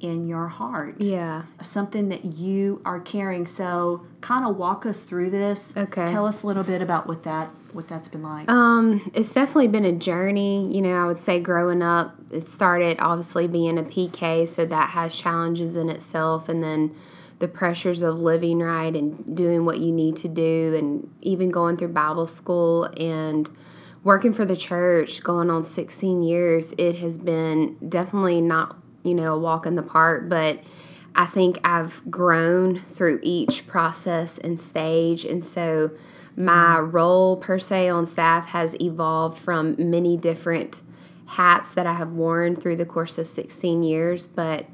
in 0.01 0.27
your 0.27 0.49
heart 0.49 0.97
Yeah. 1.01 1.43
something 1.63 2.09
that 2.09 2.25
you 2.25 2.81
are 2.85 3.01
carrying. 3.01 3.47
So, 3.47 4.03
kind 4.21 4.45
of 4.45 4.57
walk 4.57 4.87
us 4.87 5.03
through 5.05 5.31
this. 5.31 5.75
Okay. 5.77 6.07
Tell 6.07 6.27
us 6.27 6.43
a 6.43 6.47
little 6.47 6.65
bit 6.65 6.83
about 6.83 7.07
what 7.07 7.23
that 7.25 7.51
what 7.73 7.87
that's 7.87 8.09
been 8.09 8.23
like. 8.23 8.51
Um, 8.51 9.01
it's 9.15 9.33
definitely 9.33 9.69
been 9.69 9.85
a 9.85 9.93
journey. 9.93 10.75
You 10.75 10.83
know, 10.83 10.95
I 10.97 11.07
would 11.07 11.21
say 11.21 11.39
growing 11.41 11.83
up, 11.83 12.17
it 12.33 12.49
started 12.49 12.99
obviously 12.99 13.47
being 13.47 13.79
a 13.79 13.85
PK, 13.85 14.49
so 14.49 14.67
that 14.67 14.91
has 14.91 15.15
challenges 15.15 15.77
in 15.77 15.89
itself, 15.89 16.49
and 16.49 16.63
then 16.65 16.93
the 17.39 17.47
pressures 17.47 18.03
of 18.03 18.19
living 18.19 18.59
right 18.59 18.95
and 18.95 19.37
doing 19.37 19.65
what 19.65 19.79
you 19.79 19.93
need 19.93 20.17
to 20.17 20.29
do, 20.29 20.75
and 20.77 21.09
even 21.23 21.49
going 21.49 21.77
through 21.77 21.89
Bible 21.89 22.27
school 22.27 22.85
and 22.97 23.49
working 24.03 24.33
for 24.33 24.45
the 24.45 24.57
church, 24.57 25.23
going 25.23 25.49
on 25.51 25.65
16 25.65 26.23
years. 26.23 26.73
It 26.79 26.97
has 26.97 27.19
been 27.19 27.77
definitely 27.89 28.41
not, 28.41 28.77
you 29.03 29.15
know, 29.15 29.35
a 29.35 29.39
walk 29.39 29.67
in 29.67 29.75
the 29.75 29.83
park, 29.83 30.29
but 30.29 30.61
I 31.15 31.27
think 31.27 31.59
I've 31.65 32.03
grown 32.11 32.81
through 32.81 33.21
each 33.23 33.67
process 33.67 34.39
and 34.39 34.61
stage, 34.61 35.25
and 35.25 35.45
so 35.45 35.91
my 36.37 36.77
mm-hmm. 36.77 36.91
role 36.91 37.37
per 37.37 37.59
se 37.59 37.89
on 37.89 38.07
staff 38.07 38.47
has 38.47 38.81
evolved 38.81 39.39
from 39.39 39.77
many 39.79 40.17
different 40.17 40.83
hats 41.27 41.75
that 41.75 41.87
I 41.87 41.95
have 41.95 42.13
worn 42.13 42.57
through 42.57 42.77
the 42.77 42.87
course 42.87 43.19
of 43.19 43.27
16 43.27 43.83
years, 43.83 44.27
but 44.27 44.67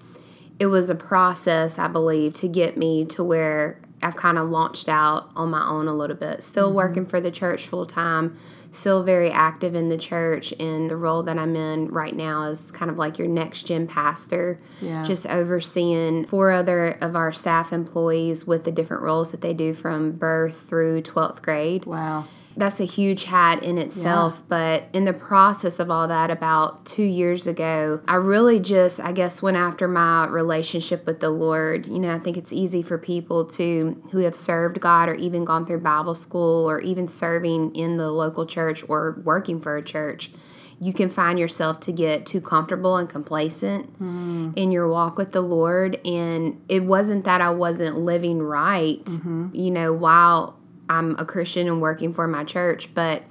it 0.58 0.66
was 0.66 0.88
a 0.88 0.94
process, 0.94 1.78
I 1.78 1.88
believe, 1.88 2.34
to 2.34 2.48
get 2.48 2.76
me 2.76 3.04
to 3.06 3.22
where 3.22 3.78
I've 4.02 4.16
kind 4.16 4.38
of 4.38 4.48
launched 4.48 4.88
out 4.88 5.30
on 5.36 5.50
my 5.50 5.66
own 5.66 5.88
a 5.88 5.94
little 5.94 6.16
bit. 6.16 6.44
Still 6.44 6.68
mm-hmm. 6.68 6.76
working 6.76 7.06
for 7.06 7.20
the 7.20 7.30
church 7.30 7.66
full 7.66 7.86
time, 7.86 8.36
still 8.76 9.02
very 9.02 9.30
active 9.30 9.74
in 9.74 9.88
the 9.88 9.96
church, 9.96 10.52
and 10.60 10.90
the 10.90 10.96
role 10.96 11.22
that 11.22 11.38
I'm 11.38 11.56
in 11.56 11.88
right 11.88 12.14
now 12.14 12.44
is 12.44 12.70
kind 12.70 12.90
of 12.90 12.98
like 12.98 13.18
your 13.18 13.28
next 13.28 13.64
gen 13.64 13.86
pastor. 13.86 14.60
Yeah. 14.80 15.04
Just 15.04 15.26
overseeing 15.26 16.26
four 16.26 16.50
other 16.50 16.90
of 17.00 17.16
our 17.16 17.32
staff 17.32 17.72
employees 17.72 18.46
with 18.46 18.64
the 18.64 18.72
different 18.72 19.02
roles 19.02 19.32
that 19.32 19.40
they 19.40 19.54
do 19.54 19.74
from 19.74 20.12
birth 20.12 20.68
through 20.68 21.02
12th 21.02 21.42
grade 21.42 21.84
wow. 21.86 22.26
That's 22.56 22.80
a 22.80 22.84
huge 22.84 23.24
hat 23.24 23.62
in 23.62 23.76
itself. 23.76 24.42
But 24.48 24.84
in 24.92 25.04
the 25.04 25.12
process 25.12 25.78
of 25.78 25.90
all 25.90 26.08
that, 26.08 26.30
about 26.30 26.86
two 26.86 27.04
years 27.04 27.46
ago, 27.46 28.00
I 28.08 28.14
really 28.14 28.58
just, 28.58 28.98
I 28.98 29.12
guess, 29.12 29.42
went 29.42 29.58
after 29.58 29.86
my 29.86 30.26
relationship 30.26 31.06
with 31.06 31.20
the 31.20 31.30
Lord. 31.30 31.86
You 31.86 31.98
know, 31.98 32.14
I 32.14 32.18
think 32.18 32.36
it's 32.36 32.52
easy 32.52 32.82
for 32.82 32.96
people 32.96 33.44
to 33.46 34.02
who 34.10 34.18
have 34.18 34.34
served 34.34 34.80
God 34.80 35.08
or 35.08 35.14
even 35.14 35.44
gone 35.44 35.66
through 35.66 35.80
Bible 35.80 36.14
school 36.14 36.68
or 36.68 36.80
even 36.80 37.08
serving 37.08 37.74
in 37.74 37.96
the 37.96 38.10
local 38.10 38.46
church 38.46 38.82
or 38.88 39.20
working 39.24 39.60
for 39.60 39.76
a 39.76 39.82
church. 39.82 40.30
You 40.78 40.92
can 40.92 41.08
find 41.08 41.38
yourself 41.38 41.80
to 41.80 41.92
get 41.92 42.26
too 42.26 42.40
comfortable 42.40 42.98
and 42.98 43.08
complacent 43.08 43.86
hmm. 43.96 44.50
in 44.56 44.72
your 44.72 44.88
walk 44.88 45.16
with 45.16 45.32
the 45.32 45.40
Lord. 45.40 45.98
And 46.06 46.62
it 46.68 46.84
wasn't 46.84 47.24
that 47.24 47.40
I 47.40 47.50
wasn't 47.50 47.98
living 47.98 48.42
right, 48.42 49.04
mm-hmm. 49.04 49.48
you 49.54 49.70
know, 49.70 49.94
while 49.94 50.55
I'm 50.88 51.16
a 51.18 51.24
Christian 51.24 51.66
and 51.66 51.80
working 51.80 52.12
for 52.12 52.26
my 52.26 52.44
church, 52.44 52.94
but 52.94 53.22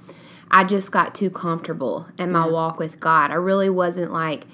I 0.50 0.64
just 0.64 0.92
got 0.92 1.14
too 1.14 1.30
comfortable 1.30 2.06
in 2.18 2.30
my 2.32 2.46
walk 2.46 2.78
with 2.78 3.00
God. 3.00 3.30
I 3.30 3.34
really 3.34 3.70
wasn't 3.70 4.12
like 4.12 4.46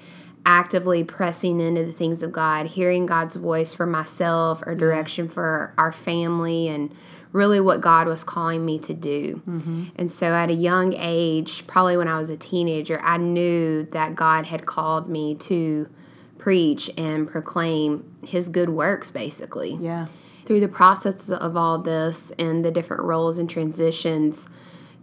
actively 0.45 1.03
pressing 1.03 1.59
into 1.59 1.85
the 1.85 1.91
things 1.91 2.23
of 2.23 2.31
God, 2.31 2.67
hearing 2.67 3.05
God's 3.05 3.35
voice 3.35 3.73
for 3.73 3.85
myself 3.85 4.63
or 4.65 4.75
direction 4.75 5.29
for 5.29 5.73
our 5.77 5.91
family 5.91 6.67
and 6.67 6.93
really 7.31 7.59
what 7.59 7.81
God 7.81 8.07
was 8.07 8.23
calling 8.23 8.65
me 8.65 8.77
to 8.79 8.93
do. 8.93 9.41
Mm-hmm. 9.47 9.85
And 9.95 10.11
so 10.11 10.33
at 10.33 10.49
a 10.49 10.53
young 10.53 10.93
age, 10.93 11.65
probably 11.67 11.97
when 11.97 12.07
I 12.07 12.17
was 12.17 12.29
a 12.29 12.37
teenager, 12.37 12.99
I 13.01 13.17
knew 13.17 13.83
that 13.85 14.15
God 14.15 14.45
had 14.45 14.65
called 14.65 15.09
me 15.09 15.35
to 15.35 15.89
preach 16.37 16.91
and 16.97 17.27
proclaim 17.27 18.17
his 18.25 18.49
good 18.49 18.69
works 18.69 19.09
basically 19.09 19.75
Yeah. 19.75 20.07
Through 20.45 20.59
the 20.59 20.67
process 20.67 21.29
of 21.29 21.55
all 21.57 21.77
this 21.79 22.31
and 22.37 22.63
the 22.63 22.71
different 22.71 23.03
roles 23.03 23.37
and 23.37 23.49
transitions 23.49 24.49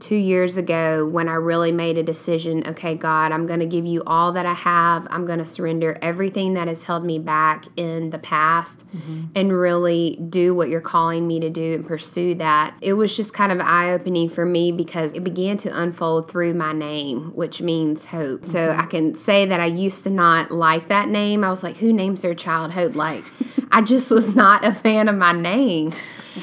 two 0.00 0.16
years 0.16 0.56
ago 0.56 1.06
when 1.06 1.28
I 1.28 1.34
really 1.34 1.72
made 1.72 1.98
a 1.98 2.02
decision 2.02 2.66
okay, 2.66 2.94
God, 2.94 3.32
I'm 3.32 3.46
going 3.46 3.60
to 3.60 3.66
give 3.66 3.84
you 3.84 4.02
all 4.06 4.32
that 4.32 4.46
I 4.46 4.54
have. 4.54 5.06
I'm 5.10 5.26
going 5.26 5.38
to 5.38 5.46
surrender 5.46 5.98
everything 6.02 6.54
that 6.54 6.68
has 6.68 6.82
held 6.82 7.04
me 7.04 7.18
back 7.18 7.66
in 7.76 8.10
the 8.10 8.18
past 8.18 8.86
mm-hmm. 8.88 9.26
and 9.34 9.52
really 9.52 10.18
do 10.28 10.54
what 10.54 10.68
you're 10.68 10.80
calling 10.80 11.26
me 11.26 11.40
to 11.40 11.50
do 11.50 11.74
and 11.74 11.86
pursue 11.86 12.34
that. 12.36 12.74
It 12.80 12.94
was 12.94 13.16
just 13.16 13.34
kind 13.34 13.52
of 13.52 13.60
eye 13.60 13.92
opening 13.92 14.28
for 14.28 14.44
me 14.44 14.72
because 14.72 15.12
it 15.12 15.22
began 15.22 15.56
to 15.58 15.80
unfold 15.80 16.30
through 16.30 16.54
my 16.54 16.72
name, 16.72 17.34
which 17.34 17.60
means 17.60 18.06
hope. 18.06 18.44
So 18.44 18.58
mm-hmm. 18.58 18.80
I 18.80 18.86
can 18.86 19.14
say 19.14 19.46
that 19.46 19.60
I 19.60 19.66
used 19.66 20.04
to 20.04 20.10
not 20.10 20.50
like 20.50 20.88
that 20.88 21.08
name. 21.08 21.44
I 21.44 21.50
was 21.50 21.62
like, 21.62 21.76
who 21.76 21.92
names 21.92 22.22
their 22.22 22.34
child 22.34 22.72
hope? 22.72 22.94
Like, 22.94 23.24
I 23.72 23.82
just 23.82 24.10
was 24.10 24.34
not 24.34 24.64
a 24.64 24.72
fan 24.72 25.08
of 25.08 25.16
my 25.16 25.32
name. 25.32 25.92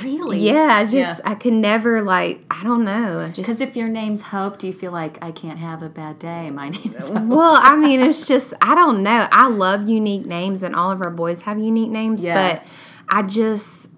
Really? 0.02 0.40
Yeah, 0.40 0.76
I 0.78 0.86
just 0.86 1.22
I 1.24 1.36
could 1.36 1.54
never 1.54 2.02
like 2.02 2.42
I 2.50 2.64
don't 2.64 2.84
know. 2.84 3.20
I 3.20 3.30
Because 3.30 3.62
if 3.62 3.76
your 3.76 3.88
name's 3.88 4.22
Hope, 4.22 4.60
do 4.60 4.68
you 4.68 4.74
feel 4.74 4.92
like 4.92 5.18
I 5.24 5.32
can't 5.32 5.60
have 5.60 5.82
a 5.82 5.90
bad 5.90 6.20
day? 6.20 6.50
My 6.52 6.70
name 6.70 6.94
is 6.94 7.10
Hope. 7.10 7.24
well, 7.24 7.58
I 7.62 7.76
mean, 7.76 8.02
it's 8.02 8.28
just 8.28 8.54
I 8.62 8.76
don't 8.76 9.04
know. 9.04 9.28
I 9.32 9.48
love 9.48 9.88
unique 9.88 10.26
names, 10.26 10.64
and 10.64 10.76
all 10.76 10.92
of 10.92 11.02
our 11.02 11.10
boys 11.12 11.42
have 11.44 11.60
unique 11.60 11.90
names, 11.90 12.24
Yeah. 12.24 12.60
but 12.60 12.68
I 13.10 13.24
just 13.24 13.92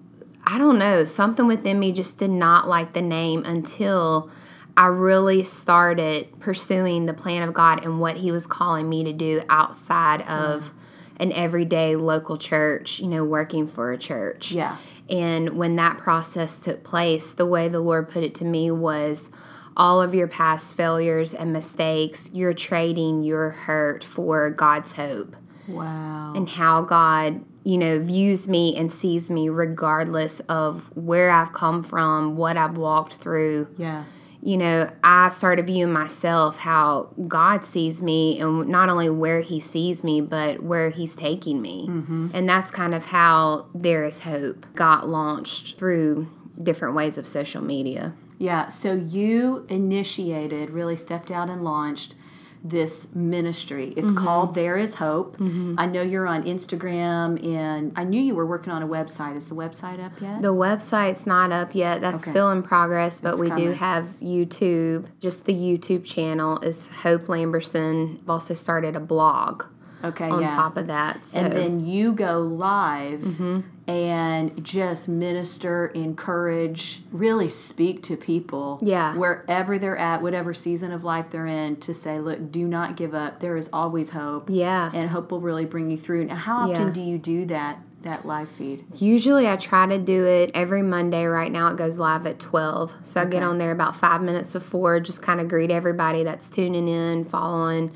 I 0.46 0.58
don't 0.58 0.78
know, 0.78 1.04
something 1.04 1.46
within 1.46 1.78
me 1.78 1.92
just 1.92 2.18
did 2.18 2.30
not 2.30 2.66
like 2.66 2.92
the 2.92 3.02
name 3.02 3.42
until 3.44 4.30
I 4.76 4.86
really 4.86 5.44
started 5.44 6.40
pursuing 6.40 7.06
the 7.06 7.14
plan 7.14 7.42
of 7.42 7.52
God 7.52 7.84
and 7.84 8.00
what 8.00 8.16
He 8.16 8.32
was 8.32 8.46
calling 8.46 8.88
me 8.88 9.04
to 9.04 9.12
do 9.12 9.42
outside 9.48 10.22
of 10.22 10.64
mm. 10.64 10.72
An 11.20 11.30
everyday 11.32 11.94
local 11.94 12.36
church, 12.36 12.98
you 12.98 13.06
know, 13.06 13.24
working 13.24 13.68
for 13.68 13.92
a 13.92 13.98
church. 13.98 14.50
Yeah. 14.50 14.76
And 15.08 15.50
when 15.50 15.76
that 15.76 15.98
process 15.98 16.58
took 16.58 16.82
place, 16.82 17.32
the 17.32 17.46
way 17.46 17.68
the 17.68 17.80
Lord 17.80 18.08
put 18.08 18.24
it 18.24 18.34
to 18.36 18.44
me 18.44 18.70
was 18.70 19.30
all 19.76 20.00
of 20.02 20.14
your 20.14 20.26
past 20.28 20.74
failures 20.76 21.32
and 21.34 21.52
mistakes, 21.52 22.30
you're 22.32 22.52
trading 22.54 23.22
your 23.22 23.50
hurt 23.50 24.02
for 24.02 24.50
God's 24.50 24.92
hope 24.92 25.36
Wow. 25.68 26.32
and 26.34 26.48
how 26.48 26.82
God, 26.82 27.44
you 27.64 27.78
know, 27.78 27.98
views 28.00 28.48
me 28.48 28.74
and 28.76 28.92
sees 28.92 29.30
me 29.30 29.48
regardless 29.48 30.40
of 30.40 30.90
where 30.96 31.30
I've 31.30 31.52
come 31.52 31.82
from, 31.82 32.36
what 32.36 32.56
I've 32.56 32.76
walked 32.76 33.14
through. 33.14 33.68
yeah. 33.76 34.04
You 34.42 34.56
know, 34.56 34.90
I 35.04 35.28
started 35.28 35.66
viewing 35.66 35.92
myself 35.92 36.58
how 36.58 37.10
God 37.28 37.64
sees 37.64 38.02
me 38.02 38.40
and 38.40 38.68
not 38.68 38.88
only 38.88 39.10
where 39.10 39.40
He 39.40 39.60
sees 39.60 40.02
me, 40.02 40.20
but 40.20 40.62
where 40.62 40.90
He's 40.90 41.14
taking 41.14 41.60
me. 41.60 41.86
Mm-hmm. 41.88 42.28
And 42.32 42.48
that's 42.48 42.70
kind 42.70 42.94
of 42.94 43.06
how 43.06 43.66
There 43.74 44.04
Is 44.04 44.20
Hope 44.20 44.66
got 44.74 45.08
launched 45.08 45.78
through 45.78 46.28
different 46.62 46.94
ways 46.94 47.18
of 47.18 47.26
social 47.26 47.62
media. 47.62 48.14
Yeah, 48.38 48.68
so 48.68 48.94
you 48.94 49.66
initiated, 49.68 50.70
really 50.70 50.96
stepped 50.96 51.30
out 51.30 51.50
and 51.50 51.62
launched 51.62 52.14
this 52.62 53.14
ministry. 53.14 53.94
It's 53.96 54.08
mm-hmm. 54.08 54.16
called 54.16 54.54
There 54.54 54.76
Is 54.76 54.94
Hope. 54.96 55.36
Mm-hmm. 55.38 55.76
I 55.78 55.86
know 55.86 56.02
you're 56.02 56.26
on 56.26 56.44
Instagram 56.44 57.42
and 57.44 57.92
I 57.96 58.04
knew 58.04 58.20
you 58.20 58.34
were 58.34 58.46
working 58.46 58.72
on 58.72 58.82
a 58.82 58.88
website. 58.88 59.36
Is 59.36 59.48
the 59.48 59.54
website 59.54 60.02
up 60.04 60.12
yet? 60.20 60.42
The 60.42 60.52
website's 60.52 61.26
not 61.26 61.52
up 61.52 61.74
yet. 61.74 62.00
That's 62.00 62.22
Okay. 62.24 62.30
still 62.30 62.50
in 62.50 62.62
progress, 62.62 63.20
but 63.20 63.38
we 63.38 63.50
do 63.50 63.72
have 63.72 64.04
YouTube. 64.22 65.06
Just 65.20 65.46
the 65.46 65.54
YouTube 65.54 66.04
channel 66.04 66.58
is 66.60 66.86
Hope 66.88 67.22
Lamberson. 67.22 68.18
I've 68.22 68.30
also 68.30 68.54
started 68.54 68.94
a 68.94 69.00
blog 69.00 69.64
okay, 70.04 70.28
on 70.28 70.42
yeah. 70.42 70.48
top 70.48 70.76
of 70.76 70.86
that. 70.88 71.26
So 71.26 71.40
and 71.40 71.52
then 71.52 71.80
you 71.86 72.12
go 72.12 72.40
live 72.40 73.20
Mm-hmm. 73.20 73.60
and 73.88 74.64
just 74.64 75.08
minister, 75.08 75.86
encourage, 75.88 77.02
really 77.10 77.48
speak 77.48 78.02
to 78.04 78.16
people. 78.16 78.78
Yeah. 78.82 79.16
Wherever 79.16 79.78
they're 79.78 79.96
at, 79.96 80.22
whatever 80.22 80.54
season 80.54 80.92
of 80.92 81.04
life 81.04 81.30
they're 81.30 81.46
in, 81.46 81.76
to 81.76 81.94
say, 81.94 82.20
look, 82.20 82.50
do 82.52 82.66
not 82.66 82.96
give 82.96 83.14
up. 83.14 83.40
There 83.40 83.56
is 83.56 83.68
always 83.72 84.10
hope. 84.10 84.48
yeah. 84.50 84.90
And 84.94 85.10
hope 85.10 85.30
will 85.30 85.40
really 85.40 85.64
bring 85.66 85.90
you 85.90 85.96
through. 85.96 86.24
Now, 86.26 86.36
how 86.36 86.58
often 86.70 86.88
Yeah. 86.88 86.92
do 86.92 87.00
you 87.00 87.18
do 87.18 87.46
that, 87.46 87.78
that 88.02 88.24
live 88.24 88.48
feed? 88.50 88.84
Usually 88.96 89.48
I 89.48 89.56
try 89.56 89.86
to 89.86 89.98
do 89.98 90.24
it 90.24 90.50
every 90.54 90.82
Monday. 90.82 91.24
Right 91.26 91.50
now 91.52 91.68
it 91.68 91.76
goes 91.76 91.98
live 91.98 92.26
at 92.26 92.38
12. 92.38 92.94
So 93.02 93.20
I 93.20 93.24
get 93.24 93.42
on 93.42 93.58
there 93.58 93.72
about 93.72 93.96
five 93.96 94.22
minutes 94.22 94.52
before, 94.52 95.00
just 95.00 95.20
kind 95.22 95.40
of 95.40 95.48
greet 95.48 95.70
everybody 95.70 96.22
that's 96.24 96.48
tuning 96.48 96.88
in, 96.88 97.24
following. 97.24 97.90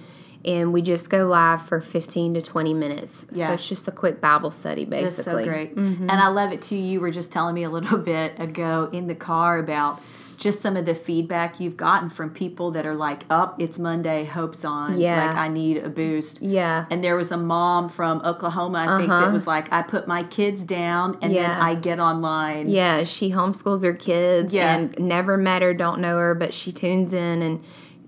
And 0.45 0.73
we 0.73 0.83
just 0.83 1.09
go 1.11 1.27
live 1.27 1.63
for 1.63 1.81
15 1.81 2.35
to 2.35 2.43
20 2.43 2.75
minutes. 2.75 3.27
Yeah. 3.33 3.49
So 3.49 3.53
it's 3.55 3.69
just 3.69 3.89
a 3.89 3.93
quick 3.93 4.21
Bible 4.21 4.51
study, 4.51 4.85
basically. 4.85 5.45
That's 5.45 5.45
so 5.45 5.45
great. 5.45 5.73
And 5.77 6.11
I 6.11 6.29
love 6.29 6.53
it 6.53 6.61
too. 6.63 6.77
You 6.77 7.01
were 7.01 7.11
just 7.11 7.33
telling 7.33 7.55
me 7.55 7.65
a 7.65 7.71
little 7.71 7.99
bit 8.15 8.39
ago 8.39 8.89
in 8.93 9.07
the 9.07 9.15
car 9.15 9.59
about 9.59 10.01
just 10.37 10.61
some 10.61 10.77
of 10.77 10.85
the 10.85 10.97
feedback 10.97 11.61
you've 11.61 11.77
gotten 11.77 12.11
from 12.11 12.29
people 12.29 12.73
that 12.73 12.85
are 12.85 12.95
like, 12.97 13.23
"Up, 13.31 13.55
it's 13.63 13.79
Monday, 13.79 14.25
hope's 14.25 14.65
on. 14.65 14.99
Yeah. 14.99 15.29
Like 15.29 15.37
I 15.37 15.49
need 15.49 15.77
a 15.79 15.89
boost." 15.89 16.43
Yeah. 16.43 16.87
And 16.91 17.05
there 17.05 17.15
was 17.17 17.31
a 17.31 17.37
mom 17.37 17.89
from 17.89 18.21
Oklahoma, 18.23 18.79
I 18.89 18.99
think, 18.99 19.09
that 19.11 19.23
Uh-huh. 19.23 19.33
was 19.33 19.47
like, 19.47 19.73
"I 19.73 19.83
put 19.83 20.09
my 20.09 20.25
kids 20.25 20.65
down 20.65 21.19
and 21.23 21.35
then 21.35 21.49
I 21.51 21.77
get 21.77 22.01
online." 22.01 22.69
Yeah, 22.69 23.05
she 23.05 23.31
homeschools 23.31 23.85
her 23.85 23.95
kids 23.95 24.53
Yeah. 24.53 24.75
and 24.77 24.99
never 24.99 25.37
met 25.39 25.63
her, 25.63 25.73
don't 25.73 26.01
know 26.01 26.19
her, 26.19 26.35
but 26.35 26.53
she 26.53 26.73
tunes 26.73 27.13
in. 27.13 27.41
And 27.41 27.61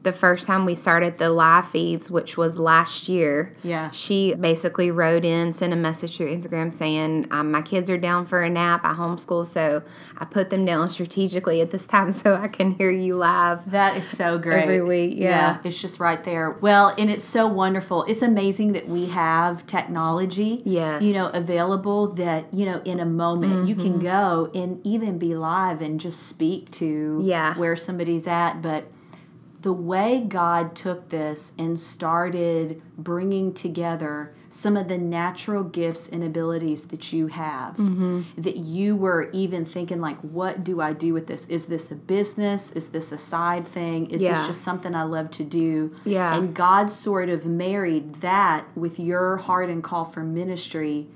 the 0.07 0.13
first 0.13 0.47
time 0.47 0.65
we 0.65 0.77
started 0.77 1.19
the 1.19 1.29
live 1.31 1.67
feeds, 1.67 2.09
which 2.13 2.37
was 2.39 2.61
last 2.61 3.09
year, 3.09 3.53
Yeah. 3.65 3.91
she 3.91 4.35
basically 4.37 4.93
wrote 4.93 5.25
in, 5.25 5.53
sent 5.53 5.73
a 5.73 5.77
message 5.77 6.17
through 6.17 6.33
Instagram 6.33 6.73
saying, 6.73 7.27
um, 7.33 7.51
My 7.51 7.61
kids 7.61 7.91
are 7.91 7.99
down 7.99 8.25
for 8.25 8.41
a 8.41 8.49
nap. 8.49 8.83
I 8.85 8.95
homeschool, 8.95 9.45
so 9.45 9.83
I 10.17 10.25
put 10.25 10.51
them 10.51 10.65
down 10.65 10.91
strategically 10.91 11.61
at 11.61 11.73
this 11.73 11.89
time 11.89 12.13
so 12.23 12.37
I 12.37 12.47
can 12.47 12.71
hear 12.71 12.91
you 12.93 13.17
live. 13.17 13.69
That 13.73 13.97
is 13.97 14.07
so 14.09 14.39
great. 14.39 14.63
Every 14.63 14.81
week, 14.81 15.15
yeah. 15.17 15.59
it's 15.65 15.81
just 15.81 15.99
right 15.99 16.23
there. 16.23 16.53
Well, 16.61 16.95
and 16.97 17.11
it's 17.11 17.25
so 17.25 17.49
wonderful. 17.49 18.05
It's 18.05 18.23
amazing 18.23 18.73
that 18.75 18.89
we 18.89 19.07
have 19.07 19.67
technology, 19.67 20.63
Yes. 20.65 21.03
you 21.03 21.15
know, 21.15 21.31
available 21.35 22.13
that, 22.15 22.55
you 22.55 22.65
know, 22.65 22.81
in 22.85 23.01
a 23.01 23.05
moment 23.05 23.67
you 23.69 23.75
Mm-hmm. 23.75 23.83
can 23.93 23.99
go 24.01 24.51
and 24.55 24.81
even 24.87 25.19
be 25.19 25.35
live 25.35 25.83
and 25.83 25.99
just 25.99 26.29
speak 26.29 26.71
to 26.73 27.19
Yeah. 27.23 27.55
where 27.59 27.75
somebody's 27.75 28.29
at. 28.29 28.63
But 28.63 28.85
the 29.67 29.73
way 29.73 30.21
God 30.21 30.77
took 30.77 31.09
this 31.09 31.51
and 31.59 31.77
started 31.77 32.81
bringing 32.97 33.53
together 33.53 34.33
some 34.49 34.77
of 34.77 34.87
the 34.87 34.97
natural 34.97 35.65
gifts 35.65 36.09
and 36.09 36.23
abilities 36.23 36.87
that 36.87 37.13
you 37.13 37.27
have 37.27 37.75
Mm-hmm. 37.77 38.23
that 38.41 38.57
you 38.59 38.95
were 38.95 39.29
even 39.33 39.65
thinking 39.65 40.01
like 40.01 40.19
what 40.21 40.63
do 40.63 40.81
i 40.81 40.93
do 40.93 41.13
with 41.13 41.27
this 41.27 41.47
is 41.49 41.67
this 41.67 41.91
a 41.91 41.97
business 41.97 42.71
is 42.79 42.89
this 42.91 43.11
a 43.11 43.19
side 43.19 43.67
thing 43.67 44.09
is 44.09 44.23
Yeah. 44.23 44.39
this 44.39 44.47
just 44.47 44.63
something 44.63 44.95
i 44.95 45.03
love 45.03 45.31
to 45.33 45.43
do 45.43 45.93
Yeah. 46.05 46.37
and 46.37 46.55
god 46.55 46.89
sort 46.93 47.29
of 47.29 47.45
married 47.45 48.15
that 48.29 48.65
with 48.77 49.01
your 49.01 49.39
heart 49.39 49.69
and 49.69 49.83
call 49.83 50.05
for 50.05 50.23
ministry 50.23 51.09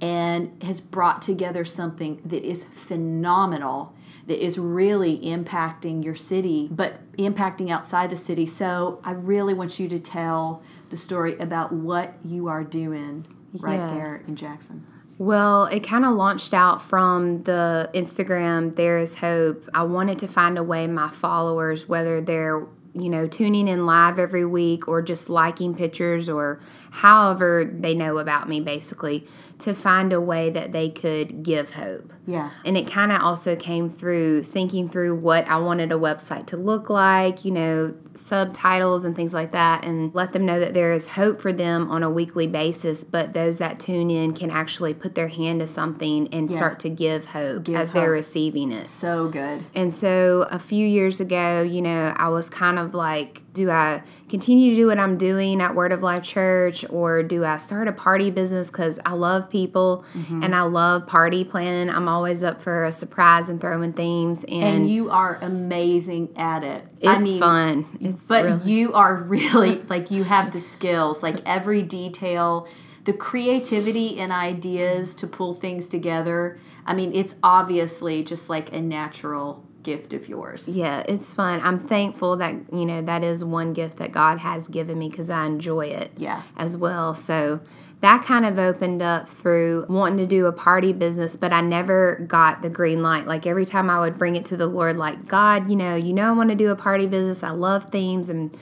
and 0.00 0.50
has 0.62 0.80
brought 0.80 1.22
together 1.22 1.64
something 1.64 2.20
that 2.24 2.42
is 2.44 2.64
phenomenal 2.64 3.94
that 4.26 4.42
is 4.44 4.58
really 4.58 5.18
impacting 5.20 6.04
your 6.04 6.14
city 6.14 6.68
but 6.70 6.94
impacting 7.16 7.70
outside 7.70 8.10
the 8.10 8.16
city 8.16 8.46
so 8.46 9.00
i 9.04 9.10
really 9.12 9.54
want 9.54 9.78
you 9.78 9.88
to 9.88 9.98
tell 9.98 10.62
the 10.90 10.96
story 10.96 11.36
about 11.38 11.72
what 11.72 12.14
you 12.24 12.46
are 12.48 12.64
doing 12.64 13.26
right 13.60 13.76
Yeah. 13.78 13.94
there 13.94 14.22
in 14.26 14.36
jackson 14.36 14.86
Well, 15.18 15.66
it 15.66 15.80
kind 15.80 16.04
of 16.04 16.14
launched 16.14 16.52
out 16.54 16.82
from 16.82 17.42
the 17.44 17.88
Instagram, 17.94 18.74
There 18.74 18.98
Is 18.98 19.16
Hope. 19.16 19.68
I 19.72 19.84
wanted 19.84 20.18
to 20.20 20.26
find 20.26 20.58
a 20.58 20.64
way 20.64 20.86
my 20.88 21.06
followers, 21.08 21.86
whether 21.88 22.20
they're 22.20 22.66
you 22.94 23.08
know, 23.08 23.26
tuning 23.28 23.68
in 23.68 23.86
live 23.86 24.18
every 24.18 24.44
week 24.44 24.88
or 24.88 25.00
just 25.00 25.30
liking 25.30 25.74
pictures 25.74 26.28
or 26.28 26.58
however 26.92 27.64
they 27.72 27.94
know 27.94 28.18
about 28.18 28.48
me, 28.48 28.60
basically, 28.60 29.26
to 29.58 29.74
find 29.74 30.12
a 30.12 30.20
way 30.20 30.50
that 30.50 30.72
they 30.72 30.90
could 30.90 31.42
give 31.42 31.70
hope. 31.72 32.12
Yeah. 32.26 32.50
And 32.64 32.76
it 32.76 32.86
kind 32.86 33.10
of 33.10 33.22
also 33.22 33.56
came 33.56 33.88
through 33.88 34.42
thinking 34.42 34.88
through 34.88 35.16
what 35.16 35.46
I 35.48 35.56
wanted 35.56 35.90
a 35.90 35.94
website 35.94 36.46
to 36.48 36.56
look 36.56 36.90
like, 36.90 37.44
you 37.44 37.50
know, 37.52 37.94
subtitles 38.14 39.04
and 39.04 39.16
things 39.16 39.32
like 39.32 39.52
that, 39.52 39.84
and 39.84 40.14
let 40.14 40.32
them 40.34 40.44
know 40.44 40.60
that 40.60 40.74
there 40.74 40.92
is 40.92 41.08
hope 41.08 41.40
for 41.40 41.52
them 41.52 41.90
on 41.90 42.02
a 42.02 42.10
weekly 42.10 42.46
basis. 42.46 43.04
But 43.04 43.32
those 43.32 43.58
that 43.58 43.80
tune 43.80 44.10
in 44.10 44.34
can 44.34 44.50
actually 44.50 44.92
put 44.94 45.14
their 45.14 45.28
hand 45.28 45.60
to 45.60 45.66
something 45.66 46.28
and 46.32 46.50
Yeah. 46.50 46.56
start 46.56 46.78
to 46.80 46.90
give 46.90 47.26
hope 47.26 47.64
Give 47.64 47.76
as 47.76 47.92
they're 47.92 48.10
receiving 48.10 48.70
it. 48.70 48.86
So 48.86 49.28
good. 49.28 49.64
And 49.74 49.94
so 49.94 50.46
a 50.50 50.58
few 50.58 50.86
years 50.86 51.20
ago, 51.20 51.62
you 51.62 51.80
know, 51.80 52.12
I 52.16 52.28
was 52.28 52.50
kind 52.50 52.78
of 52.78 52.94
like, 52.94 53.42
do 53.52 53.70
I 53.70 54.02
continue 54.30 54.70
to 54.70 54.76
do 54.76 54.86
what 54.86 54.98
I'm 54.98 55.18
doing 55.18 55.60
at 55.60 55.74
Word 55.74 55.92
of 55.92 56.02
Life 56.02 56.22
Church 56.22 56.84
or 56.88 57.22
do 57.22 57.44
I 57.44 57.58
start 57.58 57.86
a 57.86 57.92
party 57.92 58.30
business 58.30 58.70
because 58.70 58.98
I 59.04 59.12
love 59.12 59.50
people 59.50 60.04
Mm-hmm. 60.14 60.42
and 60.42 60.54
I 60.54 60.62
love 60.62 61.06
party 61.06 61.44
planning? 61.44 61.88
I'm 61.94 62.08
always 62.08 62.42
up 62.42 62.62
for 62.62 62.84
a 62.84 62.92
surprise 62.92 63.48
and 63.48 63.60
throwing 63.60 63.92
themes 63.92 64.44
and, 64.44 64.62
And 64.62 64.90
you 64.90 65.10
are 65.10 65.36
amazing 65.42 66.30
at 66.36 66.64
it. 66.64 66.84
it's 66.98 67.08
I 67.08 67.18
mean, 67.18 67.40
fun. 67.40 67.98
It's 68.00 68.26
but 68.26 68.44
really, 68.44 68.70
you 68.72 68.92
are 68.94 69.14
really 69.16 69.82
like 69.82 70.10
you 70.10 70.24
have 70.24 70.52
the 70.52 70.60
skills, 70.60 71.22
like 71.22 71.36
every 71.46 71.82
detail, 71.82 72.66
the 73.04 73.12
creativity 73.12 74.18
and 74.18 74.32
ideas 74.32 75.14
to 75.16 75.26
pull 75.26 75.52
things 75.54 75.88
together. 75.88 76.58
I 76.86 76.94
mean, 76.94 77.12
it's 77.14 77.34
obviously 77.42 78.22
just 78.24 78.48
like 78.48 78.72
a 78.72 78.80
natural 78.80 79.64
gift 79.82 80.12
of 80.12 80.28
yours. 80.28 80.68
yeah, 80.68 81.02
it's 81.08 81.34
fun. 81.34 81.60
I'm 81.62 81.78
thankful 81.78 82.36
that, 82.36 82.54
you 82.72 82.86
know, 82.86 83.02
that 83.02 83.24
is 83.24 83.44
one 83.44 83.72
gift 83.72 83.98
that 83.98 84.12
God 84.12 84.38
has 84.38 84.68
given 84.68 84.98
me 84.98 85.08
because 85.08 85.30
I 85.30 85.46
enjoy 85.46 85.86
it. 85.86 86.12
Yeah. 86.16 86.42
as 86.56 86.76
well. 86.76 87.14
So 87.14 87.60
that 88.00 88.24
kind 88.24 88.44
of 88.44 88.58
opened 88.58 89.00
up 89.00 89.28
through 89.28 89.86
wanting 89.88 90.18
to 90.18 90.26
do 90.26 90.46
a 90.46 90.52
party 90.52 90.92
business, 90.92 91.36
but 91.36 91.52
I 91.52 91.60
never 91.60 92.24
got 92.26 92.60
the 92.60 92.68
green 92.68 93.02
light. 93.02 93.26
Like 93.26 93.46
every 93.46 93.64
time 93.64 93.88
I 93.88 94.00
would 94.00 94.18
bring 94.18 94.34
it 94.34 94.44
to 94.46 94.56
the 94.56 94.66
Lord, 94.66 94.96
like, 94.96 95.28
God, 95.28 95.70
you 95.70 95.76
know, 95.76 95.94
you 95.94 96.12
know, 96.12 96.28
I 96.28 96.32
want 96.32 96.50
to 96.50 96.56
do 96.56 96.70
a 96.70 96.76
party 96.76 97.06
business. 97.06 97.44
I 97.44 97.50
love 97.50 97.90
themes 97.90 98.28
and 98.28 98.56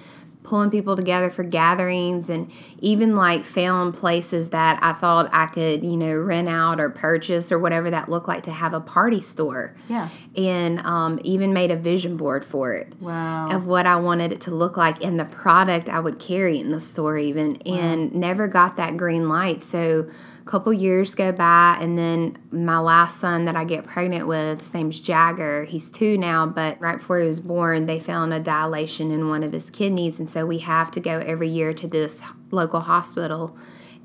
pulling 0.50 0.68
people 0.68 0.96
together 0.96 1.30
for 1.30 1.44
gatherings 1.44 2.28
and 2.28 2.50
even 2.80 3.14
like 3.14 3.44
found 3.44 3.94
places 3.94 4.50
that 4.50 4.80
I 4.82 4.92
thought 4.92 5.30
I 5.32 5.46
could, 5.46 5.84
you 5.84 5.96
know, 5.96 6.16
rent 6.18 6.48
out 6.48 6.80
or 6.80 6.90
purchase 6.90 7.52
or 7.52 7.58
whatever 7.60 7.88
that 7.88 8.08
looked 8.08 8.26
like 8.26 8.42
to 8.42 8.50
have 8.50 8.74
a 8.74 8.80
party 8.80 9.20
store. 9.20 9.76
Yeah. 9.88 10.08
And 10.36 10.80
um, 10.80 11.20
even 11.22 11.52
made 11.52 11.70
a 11.70 11.76
vision 11.76 12.16
board 12.16 12.44
for 12.44 12.74
it 12.74 12.92
Wow. 13.00 13.50
of 13.50 13.66
what 13.66 13.86
I 13.86 13.94
wanted 13.96 14.32
it 14.32 14.40
to 14.42 14.50
look 14.50 14.76
like 14.76 15.04
and 15.04 15.20
the 15.20 15.24
product 15.24 15.88
I 15.88 16.00
would 16.00 16.18
carry 16.18 16.58
in 16.58 16.72
the 16.72 16.80
store, 16.80 17.16
even, 17.16 17.62
and 17.62 18.12
never 18.12 18.48
got 18.48 18.74
that 18.74 18.96
green 18.96 19.28
light. 19.28 19.62
So, 19.62 20.10
couple 20.50 20.72
years 20.72 21.14
go 21.14 21.30
by, 21.30 21.78
and 21.80 21.96
then 21.96 22.36
my 22.50 22.80
last 22.80 23.20
son 23.20 23.44
that 23.44 23.54
I 23.54 23.64
get 23.64 23.86
pregnant 23.86 24.26
with, 24.26 24.58
his 24.58 24.74
name's 24.74 24.98
Jagger. 24.98 25.62
He's 25.62 25.88
two 25.90 26.18
now, 26.18 26.44
but 26.44 26.80
right 26.80 26.98
before 26.98 27.20
he 27.20 27.26
was 27.26 27.38
born, 27.38 27.86
they 27.86 28.00
found 28.00 28.34
a 28.34 28.40
dilation 28.40 29.12
in 29.12 29.28
one 29.28 29.44
of 29.44 29.52
his 29.52 29.70
kidneys, 29.70 30.18
and 30.18 30.28
so 30.28 30.44
we 30.44 30.58
have 30.58 30.90
to 30.90 31.00
go 31.00 31.20
every 31.20 31.48
year 31.48 31.72
to 31.74 31.86
this 31.86 32.20
local 32.50 32.80
hospital 32.80 33.56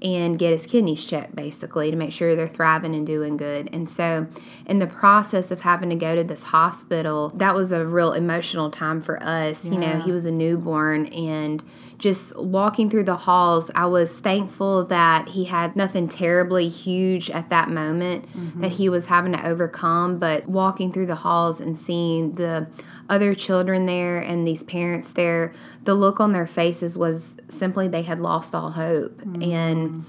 and 0.03 0.37
get 0.37 0.51
his 0.51 0.67
kidneys 0.67 1.03
checked 1.03 1.35
basically 1.35 1.89
to 1.89 1.97
make 1.97 2.11
sure 2.11 2.35
they're 2.35 2.47
thriving 2.47 2.93
and 2.93 3.07
doing 3.07 3.37
good. 3.37 3.67
And 3.73 3.89
so, 3.89 4.27
in 4.67 4.77
the 4.77 4.87
process 4.87 5.49
of 5.49 5.61
having 5.61 5.89
to 5.89 5.95
go 5.95 6.15
to 6.15 6.23
this 6.23 6.43
hospital, 6.43 7.31
that 7.35 7.55
was 7.55 7.71
a 7.71 7.87
real 7.87 8.13
emotional 8.13 8.69
time 8.69 9.01
for 9.01 9.21
us. 9.23 9.65
Yeah. 9.65 9.73
You 9.73 9.79
know, 9.79 10.01
he 10.01 10.11
was 10.11 10.27
a 10.27 10.31
newborn 10.31 11.07
and 11.07 11.63
just 11.97 12.37
walking 12.39 12.89
through 12.89 13.05
the 13.05 13.15
halls, 13.15 13.71
I 13.73 13.85
was 13.85 14.19
thankful 14.19 14.85
that 14.85 15.29
he 15.29 15.45
had 15.45 15.75
nothing 15.75 16.07
terribly 16.07 16.67
huge 16.67 17.29
at 17.29 17.49
that 17.49 17.69
moment 17.69 18.27
mm-hmm. 18.27 18.61
that 18.61 18.73
he 18.73 18.89
was 18.89 19.07
having 19.07 19.31
to 19.31 19.45
overcome. 19.45 20.19
But 20.19 20.47
walking 20.47 20.91
through 20.91 21.07
the 21.07 21.15
halls 21.15 21.59
and 21.59 21.77
seeing 21.77 22.35
the 22.35 22.67
other 23.09 23.33
children 23.33 23.85
there 23.85 24.19
and 24.19 24.47
these 24.47 24.63
parents 24.63 25.13
there, 25.13 25.53
the 25.83 25.95
look 25.95 26.19
on 26.19 26.31
their 26.31 26.47
faces 26.47 26.97
was 26.97 27.33
simply 27.47 27.87
they 27.87 28.03
had 28.03 28.19
lost 28.19 28.53
all 28.53 28.71
hope. 28.71 29.21
Mm-hmm. 29.21 29.41
And 29.41 30.05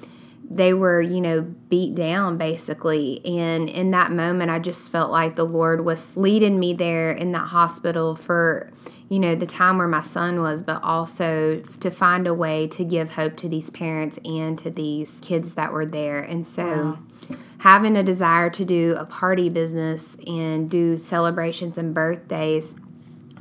they 0.49 0.73
were, 0.73 1.00
you 1.00 1.21
know, 1.21 1.43
beat 1.43 1.95
down 1.95 2.38
basically. 2.38 3.25
And 3.25 3.69
in 3.69 3.90
that 3.90 4.12
moment, 4.12 4.50
I 4.50 4.59
just 4.59 4.90
felt 4.90 5.11
like 5.11 5.35
the 5.35 5.45
Lord 5.45 5.85
was 5.85 6.16
leading 6.16 6.59
me 6.59 6.75
there 6.75 7.11
in 7.11 7.33
that 7.33 7.49
hospital 7.49 8.14
for, 8.14 8.71
you 9.09 9.21
know, 9.21 9.35
the 9.35 9.47
time 9.47 9.79
where 9.79 9.89
my 9.89 10.03
son 10.03 10.41
was, 10.41 10.63
but 10.63 10.83
also 10.83 11.61
to 11.61 11.91
find 11.91 12.27
a 12.27 12.35
way 12.35 12.67
to 12.69 12.85
give 12.85 13.15
hope 13.15 13.37
to 13.37 13.49
these 13.49 13.71
parents 13.71 14.19
and 14.25 14.59
to 14.59 14.71
these 14.71 15.21
kids 15.21 15.55
that 15.55 15.73
were 15.73 15.87
there. 15.87 16.21
And 16.21 16.47
so, 16.47 16.67
wow. 16.67 17.37
having 17.59 17.97
a 17.97 18.03
desire 18.03 18.51
to 18.51 18.65
do 18.65 18.97
a 18.99 19.07
party 19.07 19.49
business 19.49 20.17
and 20.27 20.69
do 20.69 20.99
celebrations 20.99 21.79
and 21.79 21.95
birthdays 21.95 22.75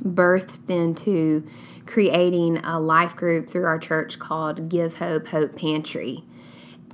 birthed 0.04 0.70
into 0.70 1.46
creating 1.86 2.58
a 2.58 2.78
life 2.78 3.16
group 3.16 3.48
through 3.48 3.64
our 3.64 3.78
church 3.78 4.18
called 4.18 4.68
Give 4.68 4.96
Hope 4.96 5.28
Hope 5.28 5.56
Pantry 5.56 6.22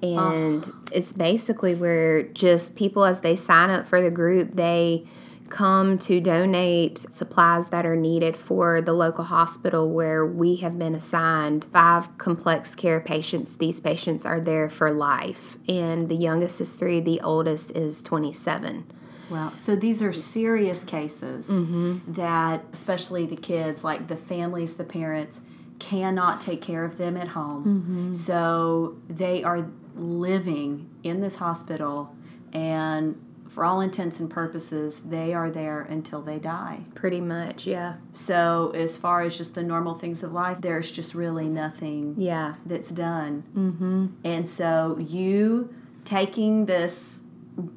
and 0.02 0.64
oh. 0.66 0.82
it's 0.90 1.12
basically 1.12 1.74
where 1.74 2.24
just 2.24 2.74
people 2.74 3.04
as 3.04 3.20
they 3.20 3.36
sign 3.36 3.70
up 3.70 3.86
for 3.86 4.02
the 4.02 4.10
group 4.10 4.50
they 4.54 5.04
come 5.52 5.98
to 5.98 6.18
donate 6.18 6.98
supplies 6.98 7.68
that 7.68 7.84
are 7.84 7.94
needed 7.94 8.34
for 8.36 8.80
the 8.80 8.92
local 8.94 9.24
hospital 9.24 9.90
where 9.90 10.24
we 10.24 10.56
have 10.56 10.78
been 10.78 10.94
assigned 10.94 11.66
five 11.66 12.16
complex 12.16 12.74
care 12.74 13.00
patients 13.00 13.56
these 13.58 13.78
patients 13.78 14.24
are 14.24 14.40
there 14.40 14.70
for 14.70 14.90
life 14.90 15.58
and 15.68 16.08
the 16.08 16.14
youngest 16.14 16.58
is 16.58 16.74
three 16.74 17.00
the 17.00 17.20
oldest 17.20 17.70
is 17.72 18.02
27 18.02 18.84
Wow. 19.30 19.52
So 19.54 19.76
these 19.76 20.02
are 20.02 20.12
serious 20.12 20.84
cases 20.84 21.48
mm-hmm. 21.48 22.12
that, 22.12 22.64
especially 22.74 23.24
the 23.24 23.36
kids, 23.36 23.82
like 23.82 24.08
the 24.08 24.16
families, 24.16 24.74
the 24.74 24.84
parents, 24.84 25.40
cannot 25.78 26.42
take 26.42 26.60
care 26.60 26.84
of 26.84 26.98
them 26.98 27.16
at 27.16 27.28
home. 27.28 27.64
Mm-hmm. 27.64 28.14
So 28.14 28.98
they 29.08 29.42
are 29.42 29.70
living 29.96 30.90
in 31.02 31.22
this 31.22 31.36
hospital 31.36 32.14
and 32.52 33.18
for 33.52 33.66
all 33.66 33.82
intents 33.82 34.18
and 34.18 34.30
purposes, 34.30 35.00
they 35.00 35.34
are 35.34 35.50
there 35.50 35.82
until 35.82 36.22
they 36.22 36.38
die. 36.38 36.80
Pretty 36.94 37.20
much, 37.20 37.66
yeah. 37.66 37.96
So, 38.14 38.72
as 38.74 38.96
far 38.96 39.20
as 39.20 39.36
just 39.36 39.54
the 39.54 39.62
normal 39.62 39.94
things 39.94 40.22
of 40.22 40.32
life, 40.32 40.58
there's 40.60 40.90
just 40.90 41.14
really 41.14 41.48
nothing 41.48 42.14
yeah. 42.16 42.54
that's 42.64 42.88
done. 42.88 43.44
Mm-hmm. 43.54 44.06
And 44.24 44.48
so, 44.48 44.96
you 44.98 45.74
taking 46.06 46.64
this 46.64 47.24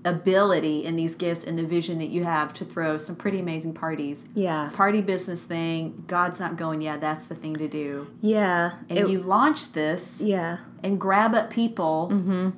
ability 0.05 0.85
and 0.85 0.97
these 0.97 1.15
gifts 1.15 1.43
and 1.43 1.59
the 1.59 1.65
vision 1.65 1.99
that 1.99 2.07
you 2.07 2.23
have 2.23 2.53
to 2.53 2.63
throw 2.63 2.97
some 2.97 3.17
pretty 3.17 3.39
amazing 3.39 3.73
parties. 3.73 4.29
Yeah. 4.33 4.69
Party 4.73 5.01
business 5.01 5.43
thing, 5.43 6.05
God's 6.07 6.39
not 6.39 6.55
going, 6.55 6.81
yeah, 6.81 6.95
that's 6.95 7.25
the 7.25 7.35
thing 7.35 7.57
to 7.57 7.67
do. 7.67 8.07
Yeah. 8.21 8.75
And 8.89 8.99
it, 8.99 9.09
you 9.09 9.19
launch 9.19 9.73
this. 9.73 10.21
Yeah. 10.21 10.59
And 10.81 10.99
grab 10.99 11.35
up 11.35 11.49
people. 11.49 12.09
Mm-hmm 12.13 12.49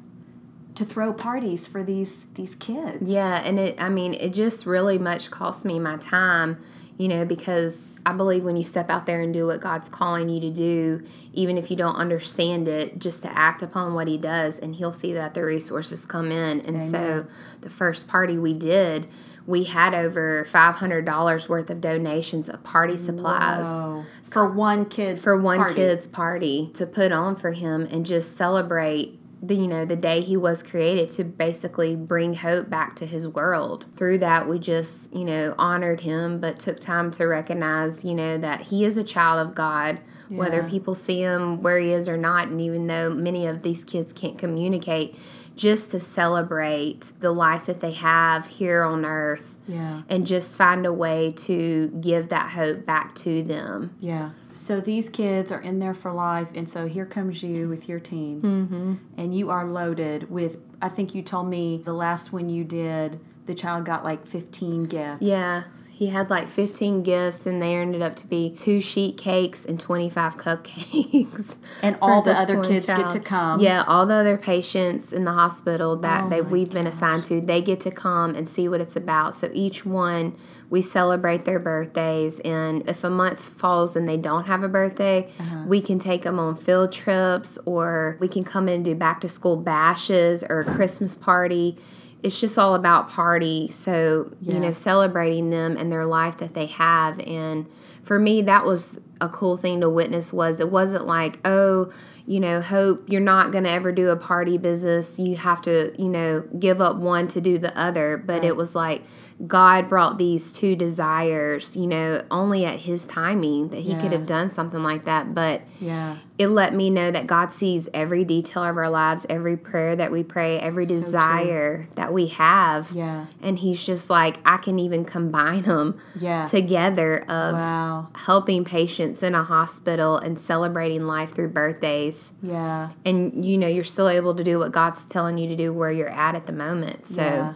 to 0.78 0.86
throw 0.86 1.12
parties 1.12 1.66
for 1.66 1.84
these 1.84 2.26
these 2.36 2.56
kids. 2.56 3.10
Yeah, 3.12 3.42
and 3.44 3.60
it 3.60 3.82
I 3.82 3.90
mean, 3.90 4.14
it 4.14 4.34
just 4.34 4.66
really 4.66 4.98
much 5.00 5.32
cost 5.32 5.66
me 5.66 5.80
my 5.80 5.98
time, 5.98 6.58
you 6.98 7.08
know, 7.08 7.26
because 7.26 7.96
I 8.06 8.14
believe 8.14 8.44
when 8.44 8.56
you 8.56 8.64
step 8.64 8.90
out 8.90 9.08
there 9.08 9.22
and 9.22 9.34
do 9.34 9.48
what 9.48 9.60
God's 9.60 9.90
calling 9.90 10.30
you 10.30 10.40
to 10.42 10.52
do, 10.52 11.04
even 11.34 11.58
if 11.58 11.72
you 11.72 11.78
don't 11.78 11.96
understand 11.96 12.68
it, 12.68 13.00
just 13.00 13.24
to 13.24 13.36
act 13.36 13.64
upon 13.64 13.96
what 13.96 14.08
he 14.08 14.20
does 14.20 14.60
and 14.60 14.76
he'll 14.76 14.94
see 14.94 15.14
that 15.14 15.34
the 15.34 15.44
resources 15.44 16.06
come 16.06 16.32
in. 16.32 16.60
And 16.62 16.78
Amen. 16.78 16.82
so 16.82 17.26
the 17.62 17.72
first 17.72 18.08
party 18.08 18.38
we 18.38 18.54
did, 18.54 19.08
we 19.48 19.64
had 19.64 19.96
over 19.96 20.46
$500 20.48 21.50
worth 21.50 21.70
of 21.72 21.82
donations 21.82 22.50
of 22.50 22.64
party 22.64 22.98
supplies 22.98 23.66
Whoa. 23.66 24.04
for 24.22 24.48
one 24.48 24.86
kid's 24.86 25.24
for 25.24 25.42
one 25.42 25.58
party. 25.58 25.74
kid's 25.76 26.06
party 26.06 26.70
to 26.76 26.86
put 26.86 27.12
on 27.12 27.36
for 27.36 27.54
him 27.54 27.88
and 27.90 28.06
just 28.06 28.38
celebrate 28.38 29.17
the 29.42 29.56
you 29.56 29.68
know 29.68 29.86
the 29.86 29.96
day 29.96 30.22
he 30.22 30.36
was 30.36 30.64
created 30.64 31.12
to 31.12 31.24
basically 31.24 31.96
bring 31.96 32.34
hope 32.34 32.70
back 32.70 32.96
to 32.98 33.06
his 33.06 33.28
world. 33.28 33.86
Through 33.96 34.20
that 34.20 34.48
we 34.48 34.60
just 34.60 35.14
you 35.14 35.26
know 35.26 35.54
honored 35.58 36.02
him 36.02 36.40
but 36.40 36.60
took 36.60 36.80
time 36.80 37.12
to 37.12 37.26
recognize 37.26 38.04
you 38.04 38.16
know 38.16 38.38
that 38.38 38.62
he 38.62 38.86
is 38.86 38.98
a 38.98 39.04
child 39.04 39.48
of 39.48 39.56
god. 39.56 40.00
Yeah. 40.30 40.40
whether 40.40 40.64
people 40.64 40.94
see 40.94 41.22
him 41.22 41.62
where 41.64 41.80
he 41.80 41.94
is 41.94 42.10
or 42.10 42.18
not 42.18 42.50
and 42.50 42.60
even 42.60 42.88
though 42.88 43.10
many 43.10 43.48
of 43.48 43.62
these 43.62 43.86
kids 43.86 44.12
can't 44.12 44.38
communicate 44.38 45.18
just 45.56 45.92
to 45.92 46.02
celebrate 46.02 47.14
the 47.20 47.32
life 47.32 47.68
that 47.68 47.80
they 47.80 47.94
have 47.94 48.46
here 48.46 48.84
on 48.84 49.06
earth 49.06 49.56
yeah. 49.70 50.02
and 50.10 50.28
just 50.28 50.58
find 50.58 50.86
a 50.86 50.92
way 50.92 51.32
to 51.32 51.88
give 52.02 52.28
that 52.28 52.50
hope 52.50 52.86
back 52.86 53.16
to 53.16 53.42
them. 53.42 53.96
Yeah 54.02 54.32
so 54.58 54.82
these 54.82 55.10
kids 55.10 55.52
are 55.52 55.62
in 55.62 55.80
there 55.80 55.94
for 55.94 56.12
life, 56.12 56.48
and 56.56 56.68
so 56.68 56.88
here 56.88 57.06
comes 57.06 57.44
you 57.44 57.70
with 57.70 57.88
your 57.88 58.00
team, 58.00 58.42
mm-hmm. 58.42 58.96
and 59.22 59.36
you 59.36 59.50
are 59.50 59.66
loaded 59.66 60.30
with. 60.30 60.58
I 60.82 60.90
think 60.90 61.16
you 61.16 61.22
told 61.22 61.48
me 61.48 61.82
the 61.84 61.94
last 61.94 62.34
one 62.34 62.50
you 62.50 62.64
did, 62.64 63.20
the 63.46 63.56
child 63.56 63.86
got 63.86 64.04
like 64.04 64.26
fifteen 64.26 64.86
gifts. 64.86 65.22
Yeah, 65.22 65.64
he 65.98 66.08
had 66.10 66.30
like 66.30 66.48
15 66.48 67.02
gifts 67.02 67.48
and 67.48 67.60
they 67.60 67.74
ended 67.74 68.04
up 68.04 68.16
to 68.18 68.28
be 68.28 68.52
two 68.52 68.80
sheet 68.80 69.18
cakes 69.18 69.66
and 69.66 69.80
25 69.80 70.38
cupcakes 70.38 71.58
and 71.82 71.98
all 72.04 72.22
the 72.22 72.30
other 72.32 72.64
kids 72.64 72.86
child. 72.86 73.02
get 73.02 73.12
to 73.14 73.20
come 73.20 73.60
yeah 73.60 73.84
all 73.88 74.06
the 74.06 74.14
other 74.14 74.38
patients 74.38 75.12
in 75.12 75.26
the 75.26 75.32
hospital 75.32 75.96
that 75.96 76.26
oh 76.26 76.30
they, 76.30 76.40
we've 76.40 76.72
been 76.72 76.86
assigned 76.86 77.24
to 77.24 77.42
they 77.42 77.64
get 77.64 77.80
to 77.80 77.90
come 77.90 78.36
and 78.36 78.48
see 78.48 78.70
what 78.70 78.80
it's 78.80 78.96
about 78.96 79.36
so 79.36 79.50
each 79.54 79.88
one 79.88 80.36
we 80.70 80.84
celebrate 80.84 81.46
their 81.46 81.60
birthdays 81.60 82.40
and 82.42 82.88
if 82.88 83.04
a 83.04 83.10
month 83.10 83.40
falls 83.40 83.96
and 83.96 84.08
they 84.08 84.18
don't 84.18 84.46
have 84.46 84.62
a 84.62 84.70
birthday 84.70 85.28
uh-huh. 85.40 85.64
we 85.66 85.82
can 85.82 85.98
take 85.98 86.22
them 86.22 86.38
on 86.38 86.56
field 86.56 86.92
trips 86.92 87.58
or 87.66 88.18
we 88.20 88.28
can 88.28 88.44
come 88.44 88.68
in 88.68 88.76
and 88.76 88.86
do 88.86 88.94
back 88.94 89.20
to 89.20 89.28
school 89.28 89.58
bashes 89.58 90.44
or 90.44 90.60
a 90.60 90.76
christmas 90.76 91.16
party 91.16 91.76
it's 92.24 92.40
just 92.40 92.58
all 92.58 92.76
about 92.76 93.10
party. 93.10 93.70
So, 93.72 94.36
yeah. 94.42 94.56
you 94.56 94.60
know, 94.60 94.72
celebrating 94.72 95.50
them 95.50 95.78
and 95.78 95.92
their 95.92 96.06
life 96.06 96.38
that 96.38 96.54
they 96.54 96.66
have. 96.68 97.20
And 97.20 97.68
for 98.04 98.20
me, 98.20 98.42
that 98.44 98.66
was 98.66 99.00
a 99.22 99.30
cool 99.30 99.58
thing 99.58 99.82
to 99.82 99.90
witness 99.90 100.32
was 100.32 100.60
it 100.60 100.72
wasn't 100.72 101.06
like, 101.06 101.40
oh, 101.46 101.92
you 102.26 102.40
know, 102.40 102.60
hope 102.60 103.04
you're 103.08 103.22
not 103.22 103.52
going 103.52 103.64
to 103.64 103.72
ever 103.72 103.92
do 103.92 104.10
a 104.10 104.18
party 104.18 104.58
business. 104.58 105.20
You 105.20 105.38
have 105.38 105.62
to, 105.64 105.94
you 106.02 106.10
know, 106.10 106.44
give 106.60 106.82
up 106.82 106.98
one 106.98 107.28
to 107.30 107.42
do 107.42 107.58
the 107.58 107.78
other. 107.78 108.18
But 108.18 108.42
right. 108.42 108.46
it 108.46 108.56
was 108.56 108.76
like, 108.76 109.04
God 109.46 109.88
brought 109.88 110.18
these 110.18 110.52
two 110.52 110.76
desires, 110.76 111.78
you 111.78 111.86
know, 111.86 112.24
only 112.32 112.66
at 112.66 112.80
his 112.82 113.06
timing 113.06 113.70
that 113.70 113.82
he 113.82 113.92
yeah. 113.92 114.02
could 114.02 114.12
have 114.12 114.26
done 114.26 114.50
something 114.50 114.82
like 114.82 115.06
that. 115.06 115.36
But 115.36 115.62
yeah. 115.80 116.18
it 116.40 116.48
let 116.48 116.74
me 116.74 116.90
know 116.90 117.12
that 117.12 117.28
God 117.28 117.54
sees 117.54 117.88
every 117.94 118.26
detail 118.26 118.64
of 118.64 118.78
our 118.78 118.90
lives, 118.90 119.28
every 119.30 119.56
prayer 119.56 119.96
that 119.96 120.12
we 120.12 120.24
pray, 120.24 120.60
every 120.60 120.86
so 120.88 120.96
desire 120.96 121.84
true. 121.84 121.88
that 121.96 122.14
we 122.14 122.28
have. 122.28 122.92
Yeah. 122.92 123.28
And 123.44 123.60
he's 123.60 123.86
just 123.86 124.10
like, 124.10 124.40
I 124.44 124.58
can 124.58 124.80
even 124.80 125.06
combine 125.06 125.64
them 125.64 126.02
yeah. 126.16 126.46
together 126.46 127.20
of 127.22 127.54
wow. 127.54 128.08
helping 128.16 128.66
patients 128.66 129.22
in 129.22 129.36
a 129.36 129.44
hospital 129.44 130.18
and 130.18 130.40
celebrating 130.40 131.06
life 131.06 131.36
through 131.36 131.50
birthdays. 131.50 132.32
Yeah. 132.42 132.90
And 133.06 133.46
you 133.46 133.60
know, 133.60 133.68
you're 133.68 133.84
still 133.84 134.10
able 134.10 134.34
to 134.34 134.44
do 134.44 134.58
what 134.58 134.72
God's 134.72 135.06
telling 135.06 135.38
you 135.38 135.48
to 135.50 135.56
do 135.56 135.72
where 135.72 135.92
you're 135.92 136.10
at 136.10 136.34
at 136.34 136.48
the 136.48 136.54
moment. 136.54 137.08
So 137.08 137.22
yeah. 137.22 137.54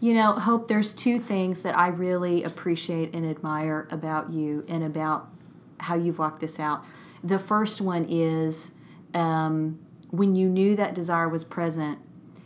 You 0.00 0.14
know, 0.14 0.32
Hope, 0.32 0.68
there's 0.68 0.94
two 0.94 1.18
things 1.18 1.62
that 1.62 1.76
I 1.76 1.88
really 1.88 2.42
appreciate 2.42 3.14
and 3.14 3.24
admire 3.24 3.88
about 3.90 4.30
you 4.30 4.64
and 4.68 4.84
about 4.84 5.28
how 5.80 5.94
you've 5.94 6.18
walked 6.18 6.40
this 6.40 6.60
out. 6.60 6.84
The 7.24 7.38
first 7.38 7.80
one 7.80 8.06
is 8.08 8.74
um, 9.14 9.78
when 10.10 10.36
you 10.36 10.48
knew 10.48 10.76
that 10.76 10.94
desire 10.94 11.28
was 11.28 11.44
present 11.44 11.98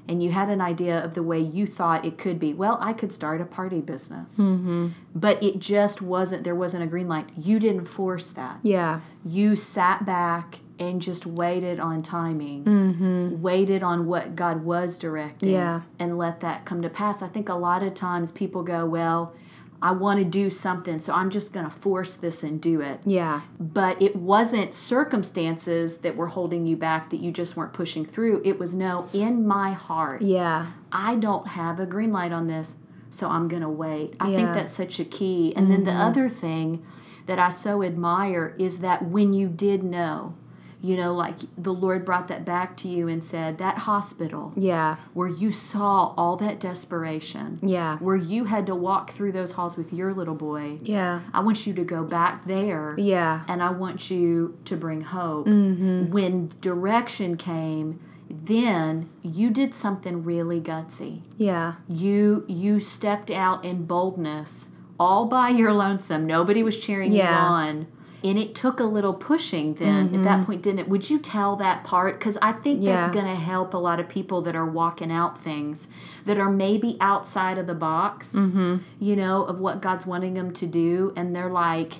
and 0.08 0.22
you 0.22 0.30
had 0.32 0.48
an 0.48 0.60
idea 0.60 0.98
of 1.04 1.14
the 1.14 1.22
way 1.22 1.38
you 1.38 1.66
thought 1.66 2.04
it 2.04 2.18
could 2.18 2.40
be. 2.40 2.52
Well, 2.52 2.78
I 2.80 2.92
could 2.92 3.12
start 3.12 3.40
a 3.40 3.44
party 3.44 3.80
business. 3.80 4.38
Mm-hmm. 4.38 4.88
But 5.14 5.42
it 5.42 5.58
just 5.58 6.02
wasn't, 6.02 6.44
there 6.44 6.54
wasn't 6.54 6.82
a 6.82 6.86
green 6.86 7.08
light. 7.08 7.28
You 7.36 7.60
didn't 7.60 7.84
force 7.84 8.32
that. 8.32 8.58
Yeah. 8.62 9.00
You 9.24 9.54
sat 9.54 10.04
back 10.04 10.58
and 10.80 11.00
just 11.00 11.26
waited 11.26 11.78
on 11.78 12.02
timing, 12.02 12.64
mm-hmm. 12.64 13.42
waited 13.42 13.82
on 13.82 14.06
what 14.06 14.34
God 14.34 14.64
was 14.64 14.98
directing, 14.98 15.50
Yeah. 15.50 15.82
and 15.98 16.16
let 16.18 16.40
that 16.40 16.64
come 16.64 16.82
to 16.82 16.88
pass. 16.88 17.22
I 17.22 17.28
think 17.28 17.48
a 17.48 17.54
lot 17.54 17.82
of 17.82 17.94
times 17.94 18.32
people 18.32 18.62
go, 18.62 18.86
Well, 18.86 19.34
I 19.82 19.92
want 19.92 20.18
to 20.18 20.24
do 20.24 20.50
something, 20.50 20.98
so 20.98 21.14
I'm 21.14 21.30
just 21.30 21.52
going 21.54 21.64
to 21.64 21.70
force 21.70 22.14
this 22.14 22.42
and 22.42 22.60
do 22.60 22.80
it. 22.82 23.00
Yeah. 23.06 23.42
But 23.58 24.00
it 24.02 24.14
wasn't 24.16 24.74
circumstances 24.74 25.98
that 25.98 26.16
were 26.16 26.26
holding 26.28 26.66
you 26.66 26.76
back 26.76 27.10
that 27.10 27.20
you 27.20 27.30
just 27.32 27.56
weren't 27.56 27.72
pushing 27.72 28.04
through. 28.04 28.42
It 28.44 28.58
was 28.58 28.74
no, 28.74 29.08
in 29.12 29.46
my 29.46 29.72
heart, 29.72 30.22
Yeah. 30.22 30.72
I 30.92 31.16
don't 31.16 31.48
have 31.48 31.78
a 31.80 31.86
green 31.86 32.12
light 32.12 32.32
on 32.32 32.46
this, 32.46 32.76
so 33.10 33.28
I'm 33.28 33.48
going 33.48 33.62
to 33.62 33.68
wait. 33.68 34.16
I 34.20 34.26
think 34.26 34.38
Yeah. 34.38 34.44
Mm-hmm. 34.46 34.54
that's 34.54 34.74
such 34.74 35.00
a 35.00 35.04
key. 35.04 35.54
And 35.56 35.70
then 35.70 35.84
the 35.84 35.92
other 35.92 36.28
thing 36.28 36.84
that 37.26 37.38
I 37.38 37.50
so 37.50 37.82
admire 37.82 38.54
is 38.58 38.80
that 38.80 39.04
when 39.06 39.32
you 39.32 39.48
did 39.48 39.82
know, 39.82 40.34
you 40.82 40.96
know, 40.96 41.12
like 41.14 41.36
the 41.58 41.72
Lord 41.74 42.04
brought 42.04 42.28
that 42.28 42.44
back 42.44 42.76
to 42.78 42.88
you 42.88 43.06
and 43.06 43.22
said, 43.22 43.58
that 43.58 43.78
hospital 43.78 44.52
Yeah. 44.56 44.96
where 45.12 45.28
you 45.28 45.52
saw 45.52 46.14
all 46.16 46.36
that 46.36 46.58
desperation, 46.58 47.58
Yeah. 47.62 47.98
where 47.98 48.16
you 48.16 48.44
had 48.44 48.66
to 48.66 48.74
walk 48.74 49.10
through 49.10 49.32
those 49.32 49.52
halls 49.52 49.76
with 49.76 49.92
your 49.92 50.14
little 50.14 50.34
boy, 50.34 50.78
Yeah. 50.82 51.20
I 51.34 51.40
want 51.40 51.66
you 51.66 51.74
to 51.74 51.84
go 51.84 52.02
back 52.04 52.46
there 52.46 52.94
Yeah. 52.98 53.40
and 53.46 53.62
I 53.62 53.70
want 53.70 54.10
you 54.10 54.54
to 54.64 54.76
bring 54.76 55.02
hope. 55.02 55.46
Mm-hmm. 55.46 56.10
When 56.12 56.48
direction 56.62 57.36
came, 57.36 58.00
then 58.30 59.08
you 59.22 59.50
did 59.50 59.74
something 59.74 60.24
really 60.24 60.60
gutsy. 60.60 61.20
Yeah. 61.36 61.74
You 61.88 62.44
you 62.48 62.80
stepped 62.80 63.30
out 63.30 63.64
in 63.64 63.84
boldness 63.86 64.70
all 64.98 65.26
by 65.26 65.48
your 65.48 65.72
lonesome. 65.72 66.26
Nobody 66.26 66.62
was 66.62 66.76
cheering 66.76 67.12
Yeah. 67.12 67.30
you 67.30 67.52
on. 67.54 67.86
And 68.22 68.38
it 68.38 68.54
took 68.54 68.80
a 68.80 68.84
little 68.84 69.14
pushing 69.14 69.74
then 69.74 70.14
at 70.14 70.22
that 70.24 70.44
point, 70.46 70.62
didn't 70.62 70.80
it? 70.80 70.88
Would 70.88 71.08
you 71.08 71.18
tell 71.18 71.56
that 71.56 71.84
part? 71.84 72.18
Because 72.18 72.36
I 72.42 72.52
think 72.52 72.80
Mm-hmm. 72.80 72.86
Yeah. 72.88 73.00
that's 73.00 73.14
going 73.14 73.24
to 73.26 73.34
help 73.34 73.72
a 73.72 73.78
lot 73.78 73.98
of 73.98 74.08
people 74.08 74.42
that 74.42 74.54
are 74.54 74.66
walking 74.66 75.10
out 75.10 75.40
things 75.40 75.88
that 76.26 76.36
are 76.38 76.50
maybe 76.50 76.96
outside 77.00 77.56
of 77.58 77.66
the 77.66 77.74
box, 77.74 78.34
Mm-hmm. 78.34 78.76
you 78.98 79.16
know, 79.16 79.44
of 79.44 79.58
what 79.60 79.80
God's 79.80 80.04
wanting 80.06 80.34
them 80.34 80.52
to 80.52 80.66
do. 80.66 81.12
And 81.16 81.34
they're 81.34 81.50
like, 81.50 81.94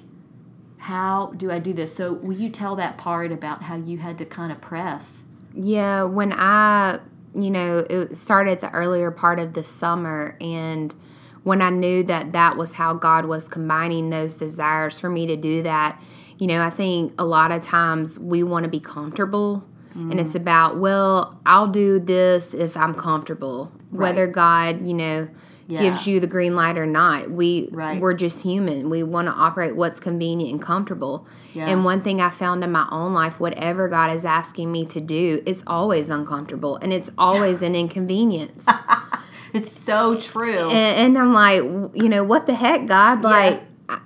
how 0.79 1.33
do 1.37 1.51
I 1.51 1.59
do 1.59 1.73
this? 1.73 1.95
So, 1.95 2.13
will 2.13 2.37
you 2.37 2.49
tell 2.49 2.77
that 2.77 2.97
part 2.99 3.33
about 3.33 3.63
how 3.63 3.77
you 3.77 3.99
had 3.99 4.19
to 4.19 4.25
kind 4.25 4.51
of 4.53 4.61
press? 4.61 5.25
Yeah, 5.55 6.05
when 6.05 6.33
I, 6.33 7.01
you 7.35 7.51
know, 7.51 7.85
it 7.89 8.17
started 8.17 8.61
the 8.61 8.71
earlier 8.71 9.11
part 9.11 9.39
of 9.39 9.53
the 9.55 9.65
summer, 9.65 10.37
and 10.41 10.95
when 11.43 11.63
I 11.63 11.71
knew 11.71 12.03
that 12.05 12.33
that 12.33 12.57
was 12.57 12.75
how 12.75 12.95
God 12.95 13.25
was 13.25 13.49
combining 13.49 14.11
those 14.11 14.37
desires 14.37 14.99
for 14.99 15.09
me 15.09 15.27
to 15.27 15.37
do 15.37 15.63
that, 15.63 16.01
you 16.39 16.47
know, 16.47 16.63
I 16.63 16.71
think 16.71 17.13
a 17.19 17.25
lot 17.25 17.53
of 17.53 17.63
times 17.63 18.19
we 18.19 18.43
want 18.43 18.65
to 18.65 18.71
be 18.71 18.81
comfortable, 18.81 19.65
and 19.95 20.21
it's 20.21 20.35
mm. 20.35 20.41
about, 20.41 20.79
well, 20.79 21.41
I'll 21.45 21.67
do 21.67 21.99
this 21.99 22.55
if 22.55 22.77
I'm 22.77 22.95
comfortable, 22.95 23.73
whether 23.91 24.27
God, 24.29 24.87
you 24.87 24.95
know, 24.95 25.29
gives 25.79 26.07
you 26.07 26.21
the 26.21 26.27
green 26.27 26.55
light 26.57 26.77
or 26.77 26.87
not. 26.87 27.31
We 27.31 27.69
Right. 27.73 28.01
we're 28.01 28.15
just 28.15 28.43
human. 28.43 28.91
We 28.91 29.03
want 29.03 29.29
to 29.29 29.33
operate 29.33 29.77
what's 29.77 30.01
convenient 30.01 30.53
and 30.53 30.63
comfortable. 30.63 31.27
Yeah. 31.55 31.69
And 31.69 31.85
one 31.85 32.03
thing 32.03 32.21
I 32.21 32.31
found 32.31 32.65
in 32.65 32.73
my 32.73 32.87
own 32.91 33.15
life, 33.15 33.39
whatever 33.39 33.89
God 33.89 34.13
is 34.13 34.25
asking 34.25 34.73
me 34.73 34.87
to 34.87 35.01
do, 35.01 35.43
it's 35.47 35.63
always 35.67 36.11
uncomfortable 36.11 36.77
and 36.77 36.93
it's 36.93 37.11
always 37.17 37.63
an 37.63 37.75
inconvenience. 37.77 38.67
It's 39.53 39.73
so 39.73 40.19
true. 40.21 40.71
and, 40.71 41.17
and 41.17 41.19
I'm 41.19 41.33
like, 41.33 41.63
you 41.95 42.09
know, 42.09 42.25
what 42.25 42.47
the 42.47 42.55
heck, 42.55 42.87
God? 42.87 43.23
Like, 43.23 43.63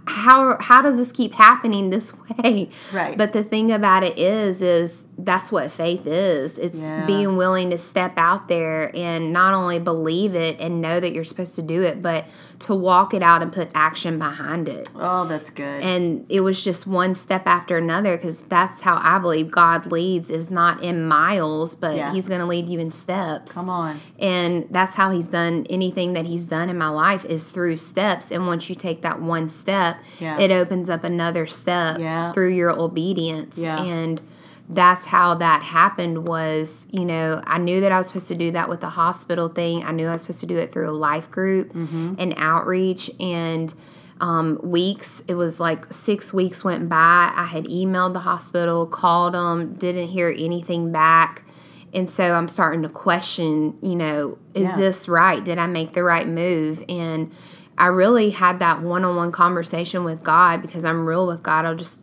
how 0.07 0.57
how 0.61 0.81
does 0.81 0.97
this 0.97 1.13
keep 1.13 1.35
happening 1.35 1.91
this 1.91 2.15
way? 2.43 2.71
Right. 2.93 3.19
But 3.19 3.35
the 3.35 3.45
thing 3.45 3.71
about 3.71 4.03
it 4.03 4.19
is, 4.19 4.63
is 4.63 5.05
that's 5.19 5.53
what 5.53 5.71
faith 5.71 6.07
is. 6.07 6.59
It's 6.59 6.83
Yeah. 6.83 7.05
being 7.07 7.37
willing 7.37 7.69
to 7.71 7.77
step 7.79 8.15
out 8.17 8.49
there 8.49 8.91
and 8.97 9.33
not 9.33 9.53
only 9.53 9.79
believe 9.79 10.35
it 10.35 10.59
and 10.59 10.81
know 10.81 11.01
that 11.01 11.13
you're 11.13 11.25
supposed 11.25 11.55
to 11.57 11.63
do 11.63 11.83
it, 11.83 12.01
but 12.01 12.25
to 12.61 12.75
walk 12.75 13.13
it 13.15 13.23
out 13.23 13.43
and 13.43 13.53
put 13.53 13.69
action 13.75 14.19
behind 14.19 14.69
it 14.69 14.89
oh, 14.97 15.27
that's 15.27 15.51
good. 15.51 15.83
and 15.83 16.25
it 16.29 16.41
was 16.41 16.63
just 16.63 16.87
one 16.87 17.15
step 17.15 17.43
after 17.47 17.77
another 17.77 18.17
because 18.17 18.41
that's 18.43 18.81
how 18.83 18.97
i 19.03 19.19
believe 19.19 19.51
god 19.51 19.87
leads 19.91 20.31
is 20.31 20.51
not 20.51 20.83
in 20.83 21.05
miles 21.07 21.75
but 21.75 21.97
Yeah. 21.97 22.13
he's 22.13 22.29
going 22.29 22.41
to 22.41 22.47
lead 22.47 22.69
you 22.69 22.79
in 22.79 22.91
steps 22.91 23.53
Come 23.53 23.69
on. 23.69 23.99
and 24.19 24.67
that's 24.71 24.95
how 24.95 25.11
he's 25.11 25.29
done 25.29 25.67
anything 25.71 26.13
that 26.15 26.27
he's 26.27 26.47
done 26.47 26.69
in 26.69 26.79
my 26.79 26.89
life 26.89 27.25
is 27.25 27.51
through 27.51 27.77
steps 27.77 28.31
and 28.31 28.47
once 28.47 28.69
you 28.69 28.75
take 28.75 29.03
that 29.03 29.21
one 29.21 29.49
step 29.49 29.97
Yeah. 30.21 30.39
it 30.39 30.51
opens 30.51 30.89
up 30.91 31.05
another 31.05 31.47
step 31.47 31.99
Yeah. 31.99 32.33
through 32.33 32.51
your 32.55 32.71
obedience 32.71 33.59
and 33.63 34.21
that's 34.69 35.05
how 35.05 35.35
that 35.35 35.63
happened 35.63 36.27
was 36.27 36.87
you 36.91 37.05
know 37.05 37.43
i 37.47 37.59
knew 37.59 37.83
that 37.83 37.93
i 37.93 37.99
was 37.99 38.07
supposed 38.07 38.29
to 38.29 38.35
do 38.35 38.51
that 38.53 38.69
with 38.69 38.81
the 38.81 38.89
hospital 38.89 39.49
thing. 39.49 39.85
I 39.85 39.93
knew 39.93 40.07
i 40.09 40.13
was 40.13 40.23
supposed 40.23 40.41
to 40.41 40.47
do 40.47 40.57
it 40.59 40.73
through 40.73 40.89
a 40.89 40.93
life 40.93 41.31
group 41.31 41.73
Mm-hmm. 41.73 42.15
and 42.19 42.35
outreach. 42.37 43.11
And 43.21 43.73
um, 44.21 44.59
weeks 44.63 45.23
it 45.29 45.35
was 45.35 45.59
like 45.61 45.93
six 45.93 46.33
weeks 46.33 46.63
went 46.65 46.89
by. 46.89 47.33
I 47.35 47.45
had 47.45 47.65
emailed 47.65 48.13
the 48.15 48.21
hospital 48.21 48.87
called 48.87 49.35
them 49.35 49.75
didn't 49.75 50.09
hear 50.09 50.29
anything 50.35 50.93
back. 50.93 51.45
And 51.93 52.09
so 52.09 52.33
i'm 52.35 52.49
starting 52.49 52.83
to 52.83 52.89
question 52.89 53.77
you 53.83 53.97
know 53.97 54.39
is 54.55 54.71
Yeah. 54.71 54.77
this 54.77 55.09
right? 55.09 55.45
Did 55.45 55.59
i 55.59 55.67
make 55.67 55.93
the 55.93 56.03
right 56.05 56.27
move? 56.27 56.83
And 56.89 57.31
i 57.77 57.87
really 57.89 58.31
had 58.31 58.61
that 58.61 58.81
one-on-one 58.83 59.33
conversation 59.33 60.05
with 60.05 60.23
god 60.23 60.63
because 60.63 60.85
i'm 60.85 61.05
real 61.07 61.27
with 61.27 61.43
god. 61.43 61.65
I'll 61.67 61.75
just 61.77 62.01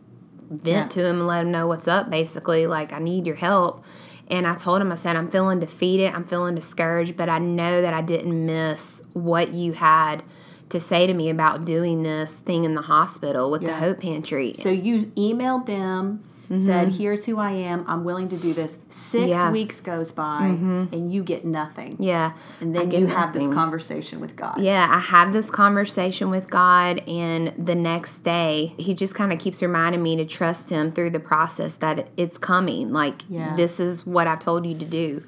vent 0.52 0.94
Yeah. 0.96 1.02
to 1.02 1.08
him 1.08 1.18
and 1.18 1.26
let 1.26 1.42
him 1.44 1.50
know 1.52 1.66
what's 1.66 1.88
up 1.88 2.10
basically 2.10 2.66
like 2.66 2.92
i 2.92 2.98
need 2.98 3.26
your 3.26 3.36
help. 3.36 3.84
And 4.28 4.46
i 4.46 4.54
told 4.54 4.80
him 4.80 4.92
i 4.92 4.94
said 4.94 5.16
i'm 5.16 5.28
feeling 5.30 5.58
defeated 5.58 6.12
i'm 6.14 6.24
feeling 6.24 6.54
discouraged 6.54 7.16
but 7.16 7.28
i 7.28 7.38
know 7.38 7.82
that 7.82 7.92
i 7.92 8.00
didn't 8.02 8.46
miss 8.46 9.02
what 9.12 9.52
you 9.52 9.72
had 9.72 10.22
to 10.70 10.80
say 10.80 11.06
to 11.06 11.12
me 11.12 11.28
about 11.28 11.64
doing 11.66 12.02
this 12.02 12.38
thing 12.38 12.64
in 12.64 12.74
the 12.74 12.80
hospital 12.82 13.50
with 13.50 13.60
the 13.60 13.74
hope 13.74 14.00
pantry. 14.00 14.54
So 14.54 14.70
you 14.70 15.06
emailed 15.16 15.66
them, 15.66 16.22
said, 16.58 16.92
"Here's 16.92 17.24
who 17.24 17.38
I 17.38 17.52
am. 17.52 17.84
I'm 17.86 18.04
willing 18.04 18.28
to 18.30 18.36
do 18.36 18.52
this." 18.52 18.78
6 18.88 19.12
Mm-hmm. 19.22 19.28
Yeah. 19.28 19.42
Mm-hmm. 19.44 19.52
weeks 19.52 19.80
goes 19.80 20.12
by, 20.12 20.44
and 20.92 21.12
you 21.12 21.22
get 21.22 21.44
nothing. 21.44 21.96
yeah 21.98 22.32
And 22.60 22.74
then 22.74 22.90
you 22.90 23.06
have 23.06 23.32
this 23.32 23.46
conversation 23.46 24.20
with 24.20 24.36
God. 24.36 24.60
Yeah, 24.60 24.86
I 24.90 24.98
have 24.98 25.32
this 25.32 25.50
conversation 25.50 26.30
with 26.30 26.50
God, 26.50 26.98
and 27.08 27.52
the 27.58 27.74
next 27.74 28.20
day, 28.20 28.74
He 28.78 28.94
just 28.94 29.14
kind 29.14 29.32
of 29.32 29.38
keeps 29.38 29.62
reminding 29.62 30.02
me 30.02 30.16
to 30.16 30.24
trust 30.24 30.70
Him 30.70 30.90
through 30.92 31.10
the 31.10 31.20
process 31.20 31.76
that 31.76 32.08
it's 32.16 32.38
coming. 32.38 32.92
Like, 32.92 33.22
Yeah. 33.28 33.54
this 33.56 33.80
is 33.80 34.04
what 34.06 34.26
I've 34.26 34.40
told 34.40 34.66
you 34.66 34.76
to 34.78 34.84
do. 34.84 35.22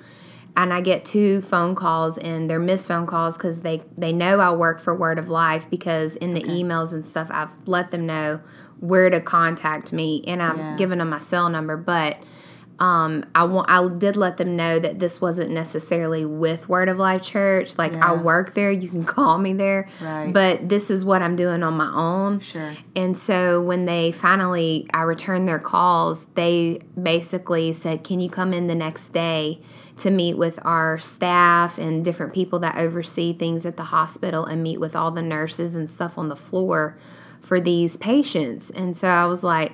And 0.56 0.72
I 0.72 0.82
get 0.82 1.04
two 1.04 1.40
phone 1.40 1.74
calls, 1.74 2.16
and 2.16 2.48
they're 2.48 2.60
missed 2.60 2.86
phone 2.86 3.06
calls 3.06 3.36
because 3.36 3.62
they, 3.62 3.82
they 3.98 4.12
know 4.12 4.38
I 4.38 4.52
work 4.52 4.78
for 4.80 4.94
Word 4.94 5.18
of 5.18 5.28
Life 5.28 5.68
because 5.68 6.14
in 6.14 6.32
the 6.32 6.42
emails 6.44 6.92
and 6.92 7.04
stuff, 7.04 7.28
I've 7.32 7.50
let 7.66 7.90
them 7.90 8.06
know 8.06 8.38
where 8.80 9.10
to 9.10 9.20
contact 9.20 9.92
me, 9.92 10.22
and 10.26 10.42
I've 10.42 10.56
Yeah. 10.58 10.76
given 10.76 10.98
them 10.98 11.10
my 11.10 11.18
cell 11.18 11.48
number. 11.48 11.76
But 11.76 12.16
um, 12.80 13.24
I 13.36 13.44
want 13.44 13.70
I 13.70 13.86
did 13.88 14.16
let 14.16 14.36
them 14.36 14.56
know 14.56 14.80
that 14.80 14.98
this 14.98 15.20
wasn't 15.20 15.52
necessarily 15.52 16.24
with 16.24 16.68
Word 16.68 16.88
of 16.88 16.98
Life 16.98 17.22
Church. 17.22 17.78
Like 17.78 17.94
I 17.94 18.14
work 18.14 18.54
there, 18.54 18.72
you 18.72 18.88
can 18.88 19.04
call 19.16 19.38
me 19.38 19.52
there, 19.52 19.88
Right. 20.02 20.32
but 20.32 20.68
this 20.68 20.90
is 20.90 21.04
what 21.04 21.22
I'm 21.22 21.36
doing 21.36 21.62
on 21.62 21.74
my 21.74 21.92
own. 21.94 22.40
Sure. 22.40 22.72
And 22.96 23.16
so 23.16 23.62
when 23.62 23.84
they 23.84 24.10
finally 24.10 24.88
I 24.92 25.02
returned 25.02 25.48
their 25.48 25.60
calls, 25.60 26.24
they 26.34 26.80
basically 27.00 27.72
said, 27.72 28.02
"Can 28.02 28.18
you 28.18 28.28
come 28.28 28.52
in 28.52 28.66
the 28.66 28.74
next 28.74 29.10
day 29.10 29.60
to 29.98 30.10
meet 30.10 30.36
with 30.36 30.58
our 30.64 30.98
staff 30.98 31.78
and 31.78 32.04
different 32.04 32.32
people 32.34 32.58
that 32.58 32.76
oversee 32.76 33.32
things 33.32 33.64
at 33.64 33.76
the 33.76 33.84
hospital 33.84 34.44
and 34.44 34.60
meet 34.64 34.80
with 34.80 34.96
all 34.96 35.12
the 35.12 35.22
nurses 35.22 35.76
and 35.76 35.88
stuff 35.88 36.18
on 36.18 36.28
the 36.28 36.34
floor 36.34 36.96
for 37.44 37.60
these 37.60 37.96
patients?" 37.96 38.70
And 38.70 38.96
so 38.96 39.08
I 39.08 39.26
was 39.26 39.44
like, 39.44 39.72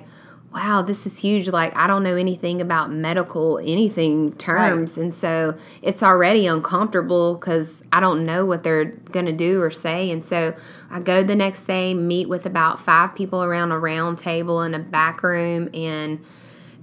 wow, 0.53 0.81
this 0.81 1.05
is 1.05 1.17
huge. 1.17 1.47
Like, 1.47 1.73
I 1.75 1.87
don't 1.87 2.03
know 2.03 2.17
anything 2.17 2.59
about 2.59 2.91
medical 2.91 3.57
anything 3.59 4.33
terms. 4.33 4.97
And 4.97 5.15
so 5.15 5.57
it's 5.81 6.03
already 6.03 6.45
uncomfortable 6.45 7.35
because 7.35 7.85
I 7.93 8.01
don't 8.01 8.25
know 8.25 8.45
what 8.45 8.63
they're 8.63 8.85
going 8.85 9.27
to 9.27 9.31
do 9.31 9.61
or 9.61 9.71
say. 9.71 10.11
And 10.11 10.25
so 10.25 10.53
I 10.89 10.99
go 10.99 11.23
the 11.23 11.37
next 11.37 11.65
day, 11.65 11.93
meet 11.93 12.27
with 12.27 12.45
about 12.45 12.79
five 12.81 13.15
people 13.15 13.41
around 13.43 13.71
a 13.71 13.79
round 13.79 14.17
table 14.17 14.61
in 14.63 14.73
a 14.73 14.79
back 14.79 15.23
room, 15.23 15.69
and 15.73 16.19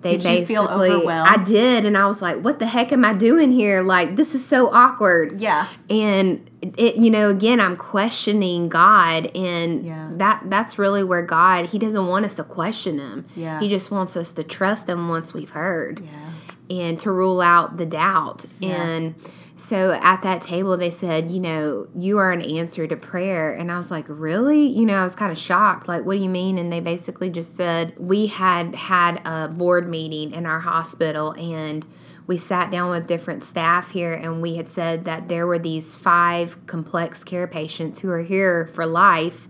they 0.03 0.13
Did 0.17 0.23
basically? 0.23 1.07
I 1.09 1.37
did. 1.45 1.85
And 1.85 1.97
I 1.99 2.07
was 2.07 2.23
like, 2.23 2.37
what 2.43 2.59
the 2.61 2.67
heck 2.67 2.93
am 2.93 3.05
I 3.05 3.15
doing 3.15 3.51
here? 3.51 3.83
Like, 3.83 4.15
this 4.17 4.35
is 4.35 4.45
so 4.45 4.69
awkward 4.73 5.41
Yeah. 5.41 5.67
and 5.91 6.49
it 6.77 6.97
you 6.97 7.09
know 7.09 7.31
again 7.31 7.61
i'm 7.61 7.77
questioning 7.77 8.69
god 8.69 9.27
and 9.37 9.87
Yeah. 9.87 10.09
that 10.15 10.43
that's 10.47 10.77
really 10.77 11.05
where 11.05 11.23
god 11.23 11.67
he 11.67 11.79
doesn't 11.79 12.09
want 12.09 12.25
us 12.25 12.35
to 12.35 12.43
question 12.43 12.99
him 12.99 13.27
Yeah. 13.37 13.61
he 13.61 13.69
just 13.69 13.93
wants 13.93 14.17
us 14.17 14.33
to 14.33 14.43
trust 14.43 14.89
him 14.89 15.09
once 15.09 15.33
we've 15.33 15.51
heard 15.51 16.01
Yeah. 16.01 16.79
and 16.89 16.99
to 16.99 17.13
rule 17.13 17.41
out 17.41 17.77
the 17.77 17.87
doubt. 17.87 18.45
And 18.61 19.15
so 19.59 19.91
at 20.01 20.23
that 20.23 20.41
table, 20.41 20.77
they 20.77 20.91
said, 20.91 21.33
you 21.33 21.41
know, 21.41 21.89
you 21.93 22.19
are 22.19 22.31
an 22.31 22.43
answer 22.43 22.87
to 22.87 22.97
prayer. 22.97 23.53
And 23.53 23.73
I 23.73 23.77
was 23.77 23.91
like, 23.91 24.05
really? 24.09 24.69
You 24.69 24.87
know, 24.87 24.95
I 24.95 25.03
was 25.03 25.17
kind 25.17 25.33
of 25.33 25.37
shocked. 25.37 25.89
Like, 25.89 26.05
what 26.05 26.15
do 26.15 26.21
you 26.21 26.29
mean? 26.29 26.59
And 26.59 26.73
they 26.73 26.79
basically 26.79 27.29
just 27.29 27.57
said, 27.57 27.93
we 27.99 28.29
had 28.29 28.77
had 28.77 29.21
a 29.25 29.49
board 29.49 29.89
meeting 29.89 30.33
in 30.33 30.47
our 30.47 30.61
hospital 30.61 31.33
and 31.33 31.85
we 32.29 32.39
sat 32.39 32.71
down 32.71 32.91
with 32.91 33.09
different 33.09 33.43
staff 33.43 33.91
here 33.91 34.15
and 34.15 34.41
we 34.41 34.55
had 34.55 34.71
said 34.71 35.05
that 35.07 35.27
there 35.27 35.45
were 35.45 35.59
these 35.59 35.97
five 35.97 36.65
complex 36.69 37.25
care 37.25 37.49
patients 37.49 37.99
who 37.99 38.11
are 38.11 38.23
here 38.23 38.69
for 38.69 38.87
life 38.87 39.49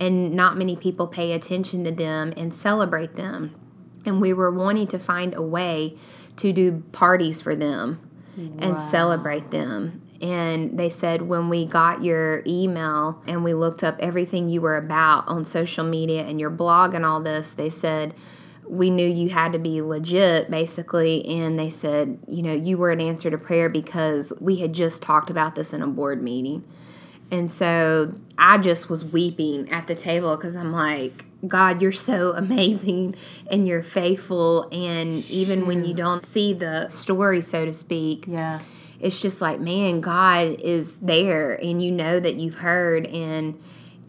and 0.00 0.32
not 0.32 0.58
many 0.58 0.74
people 0.74 1.06
pay 1.06 1.30
attention 1.30 1.84
to 1.84 1.92
them 1.92 2.34
and 2.36 2.52
celebrate 2.52 3.14
them. 3.14 3.54
And 4.04 4.20
we 4.20 4.32
were 4.32 4.50
wanting 4.50 4.88
to 4.88 4.98
find 4.98 5.32
a 5.32 5.42
way 5.42 5.96
to 6.38 6.52
do 6.52 6.82
parties 6.90 7.40
for 7.40 7.54
them 7.54 8.03
and 8.36 8.80
celebrate 8.80 9.50
them. 9.50 10.02
And 10.20 10.78
they 10.78 10.90
said 10.90 11.22
when 11.22 11.48
we 11.48 11.66
got 11.66 12.02
your 12.02 12.42
email 12.46 13.22
and 13.26 13.44
we 13.44 13.52
looked 13.52 13.82
up 13.82 13.96
everything 13.98 14.48
you 14.48 14.60
were 14.60 14.76
about 14.76 15.28
on 15.28 15.44
social 15.44 15.84
media 15.84 16.24
and 16.24 16.40
your 16.40 16.50
blog 16.50 16.94
and 16.94 17.04
all 17.04 17.20
this, 17.20 17.52
they 17.52 17.68
said 17.68 18.14
we 18.66 18.88
knew 18.90 19.06
you 19.06 19.28
had 19.28 19.52
to 19.52 19.58
be 19.58 19.82
legit 19.82 20.50
basically. 20.50 21.26
And 21.26 21.58
they 21.58 21.70
said, 21.70 22.18
you 22.26 22.42
know, 22.42 22.54
you 22.54 22.78
were 22.78 22.90
an 22.90 23.00
answer 23.00 23.30
to 23.30 23.38
prayer 23.38 23.68
because 23.68 24.32
we 24.40 24.56
had 24.56 24.72
just 24.72 25.02
talked 25.02 25.30
about 25.30 25.54
this 25.54 25.72
in 25.72 25.82
a 25.82 25.86
board 25.86 26.22
meeting. 26.22 26.64
And 27.30 27.50
so 27.50 28.14
I 28.38 28.58
just 28.58 28.88
was 28.88 29.04
weeping 29.04 29.70
at 29.70 29.86
the 29.86 29.94
table 29.94 30.36
because 30.36 30.56
I'm 30.56 30.72
like, 30.72 31.24
God, 31.46 31.82
you're 31.82 31.92
so 31.92 32.32
amazing 32.36 33.14
and 33.50 33.66
you're 33.66 33.82
faithful. 33.82 34.68
And 34.72 35.24
even 35.30 35.66
when 35.66 35.84
you 35.84 35.94
don't 35.94 36.22
see 36.22 36.52
the 36.54 36.88
story, 36.88 37.40
so 37.40 37.64
to 37.64 37.72
speak, 37.72 38.24
Yeah. 38.26 38.60
it's 39.00 39.20
just 39.20 39.40
like, 39.40 39.60
man, 39.60 40.00
God 40.00 40.60
is 40.60 40.96
there 40.96 41.52
and 41.54 41.82
you 41.82 41.90
know 41.90 42.20
that 42.20 42.36
you've 42.36 42.56
heard. 42.56 43.06
And 43.06 43.58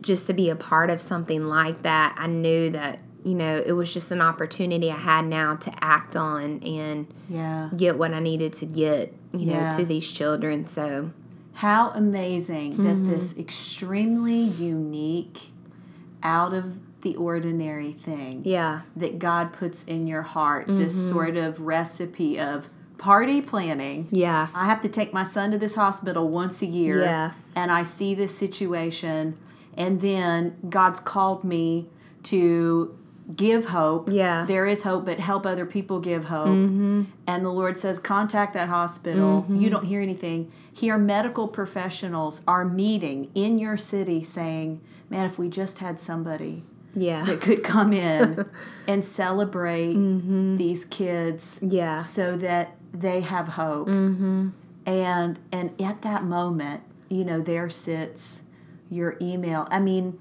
just 0.02 0.28
to 0.28 0.34
be 0.34 0.50
a 0.50 0.56
part 0.56 0.89
of 0.89 1.02
something 1.02 1.45
like 1.45 1.82
that, 1.82 2.15
I 2.17 2.28
knew 2.28 2.69
that, 2.71 3.00
you 3.24 3.34
know, 3.34 3.62
it 3.65 3.71
was 3.74 3.91
just 3.93 4.12
an 4.12 4.21
opportunity 4.21 4.91
I 4.91 4.98
had 4.98 5.26
now 5.26 5.56
to 5.56 5.71
act 5.84 6.15
on 6.15 6.62
and 6.63 7.08
Yeah. 7.28 7.69
get 7.76 7.98
what 7.98 8.13
I 8.13 8.19
needed 8.19 8.54
to 8.54 8.65
get, 8.65 9.13
you 9.34 9.48
know, 9.48 9.69
to 9.78 9.84
these 9.86 10.10
children. 10.12 10.67
So, 10.67 11.12
How 11.54 11.89
amazing 11.95 12.74
Mm-hmm. 12.74 12.84
that 12.84 13.10
this 13.10 13.38
extremely 13.38 14.39
unique, 14.41 15.52
out 16.21 16.54
of 16.54 16.78
the 17.06 17.15
ordinary 17.15 17.94
thing 17.94 18.41
yeah, 18.44 18.82
that 18.98 19.20
God 19.20 19.54
puts 19.54 19.84
in 19.86 20.08
your 20.08 20.24
heart, 20.24 20.65
this 20.68 20.98
Mm-hmm. 20.98 21.10
sort 21.13 21.38
of 21.38 21.62
recipe 21.62 22.39
of 22.39 22.68
party 22.98 23.41
planning. 23.41 24.08
yeah, 24.10 24.48
I 24.56 24.65
have 24.65 24.82
to 24.82 24.89
take 24.89 25.13
my 25.13 25.24
son 25.24 25.52
to 25.52 25.58
this 25.58 25.76
hospital 25.76 26.28
once 26.30 26.62
a 26.63 26.65
year, 26.65 27.02
Yeah. 27.02 27.32
and 27.56 27.72
I 27.72 27.84
see 27.84 28.15
this 28.15 28.36
situation, 28.36 29.38
and 29.78 30.02
then 30.02 30.56
God's 30.68 31.00
called 31.00 31.44
me 31.44 31.89
to 32.24 32.98
give 33.36 33.65
hope. 33.65 34.08
Yeah. 34.12 34.39
Mm-hmm. 34.39 34.48
There 34.48 34.65
is 34.65 34.82
hope, 34.84 35.06
but 35.06 35.20
help 35.20 35.46
other 35.46 35.65
people 35.65 36.00
give 36.00 36.26
hope. 36.26 36.48
And 37.28 37.46
the 37.46 37.50
Lord 37.50 37.78
says, 37.78 37.98
contact 38.00 38.54
that 38.56 38.70
hospital. 38.70 39.46
You 39.50 39.70
don't 39.70 39.86
hear 39.86 40.02
anything. 40.02 40.52
Here, 40.74 40.98
medical 40.98 41.48
professionals 41.48 42.41
are 42.48 42.65
meeting 42.65 43.30
in 43.36 43.58
your 43.60 43.78
city 43.78 44.24
saying, 44.24 44.80
man, 45.10 45.26
if 45.26 45.38
we 45.39 45.50
just 45.50 45.80
had 45.80 46.00
somebody 46.00 46.63
yeah, 46.95 47.23
that 47.25 47.41
could 47.41 47.63
come 47.63 47.93
in 47.93 48.45
and 48.88 49.03
celebrate 49.03 49.93
these 50.58 50.86
kids 50.86 51.60
yeah, 51.62 51.99
so 51.99 52.38
that 52.38 52.75
they 52.93 53.21
have 53.21 53.49
hope. 53.49 53.88
Mm-hmm. 53.88 54.49
And 54.86 55.39
and 55.51 55.81
at 55.81 56.01
that 56.03 56.23
moment, 56.23 56.84
you 57.10 57.25
know, 57.25 57.41
there 57.41 57.69
sits 57.69 58.41
your 58.89 59.17
email. 59.21 59.67
I 59.69 59.79
mean, 59.79 60.19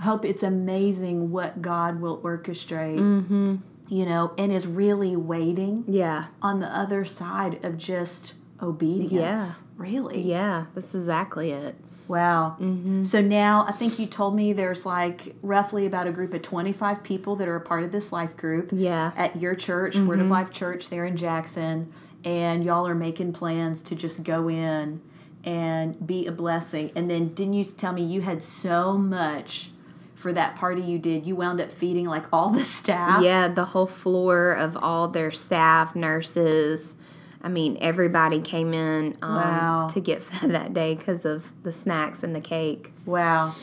hope 0.00 0.24
it's 0.24 0.42
amazing 0.42 1.30
what 1.30 1.62
God 1.62 2.00
will 2.00 2.20
orchestrate. 2.20 2.98
Mm-hmm. 2.98 3.56
You 3.88 4.04
know, 4.04 4.32
and 4.36 4.50
is 4.50 4.66
really 4.66 5.14
waiting 5.14 5.84
yeah, 5.86 6.26
on 6.42 6.58
the 6.58 6.66
other 6.66 7.04
side 7.04 7.64
of 7.64 7.78
just 7.78 8.34
obedience. 8.60 9.12
Yeah. 9.12 9.52
Really. 9.76 10.20
yeah. 10.22 10.66
That's 10.74 10.92
exactly 10.92 11.52
it. 11.52 11.76
Wow. 12.08 12.56
Mm-hmm. 12.60 13.04
So 13.04 13.20
now 13.20 13.64
I 13.68 13.72
think 13.72 13.98
you 13.98 14.06
told 14.06 14.34
me 14.34 14.52
there's 14.52 14.86
like 14.86 15.34
roughly 15.42 15.86
about 15.86 16.06
a 16.06 16.12
group 16.12 16.34
of 16.34 16.42
25 16.42 17.02
people 17.02 17.36
that 17.36 17.48
are 17.48 17.56
a 17.56 17.60
part 17.60 17.82
of 17.84 17.92
this 17.92 18.12
life 18.12 18.36
group 18.36 18.68
Yeah, 18.72 19.12
at 19.16 19.36
your 19.36 19.54
church, 19.54 19.94
mm-hmm. 19.94 20.06
Word 20.06 20.20
of 20.20 20.28
Life 20.28 20.52
Church, 20.52 20.88
there 20.88 21.04
in 21.04 21.16
Jackson, 21.16 21.92
and 22.24 22.64
y'all 22.64 22.86
are 22.86 22.94
making 22.94 23.32
plans 23.32 23.82
to 23.84 23.94
just 23.94 24.24
go 24.24 24.48
in 24.48 25.00
and 25.44 26.06
be 26.06 26.26
a 26.26 26.32
blessing. 26.32 26.90
And 26.96 27.10
then 27.10 27.28
didn't 27.34 27.54
you 27.54 27.64
tell 27.64 27.92
me 27.92 28.02
you 28.02 28.20
had 28.20 28.42
so 28.42 28.96
much 28.98 29.70
for 30.14 30.32
that 30.32 30.56
party 30.56 30.82
you 30.82 30.98
did? 30.98 31.26
You 31.26 31.36
wound 31.36 31.60
up 31.60 31.70
feeding 31.70 32.06
like 32.06 32.24
all 32.32 32.50
the 32.50 32.64
staff. 32.64 33.22
yeah. 33.22 33.48
The 33.48 33.66
whole 33.66 33.86
floor 33.86 34.52
of 34.52 34.76
all 34.76 35.08
their 35.08 35.30
staff, 35.30 35.94
nurses. 35.94 36.96
I 37.42 37.48
mean, 37.48 37.76
everybody 37.80 38.40
came 38.40 38.72
in 38.74 39.16
um, 39.22 39.34
Wow. 39.36 39.88
to 39.92 40.00
get 40.00 40.22
fed 40.22 40.50
that 40.52 40.72
day 40.72 40.94
because 40.94 41.24
of 41.24 41.52
the 41.62 41.72
snacks 41.72 42.22
and 42.22 42.34
the 42.34 42.40
cake. 42.40 42.92
Wow. 43.04 43.54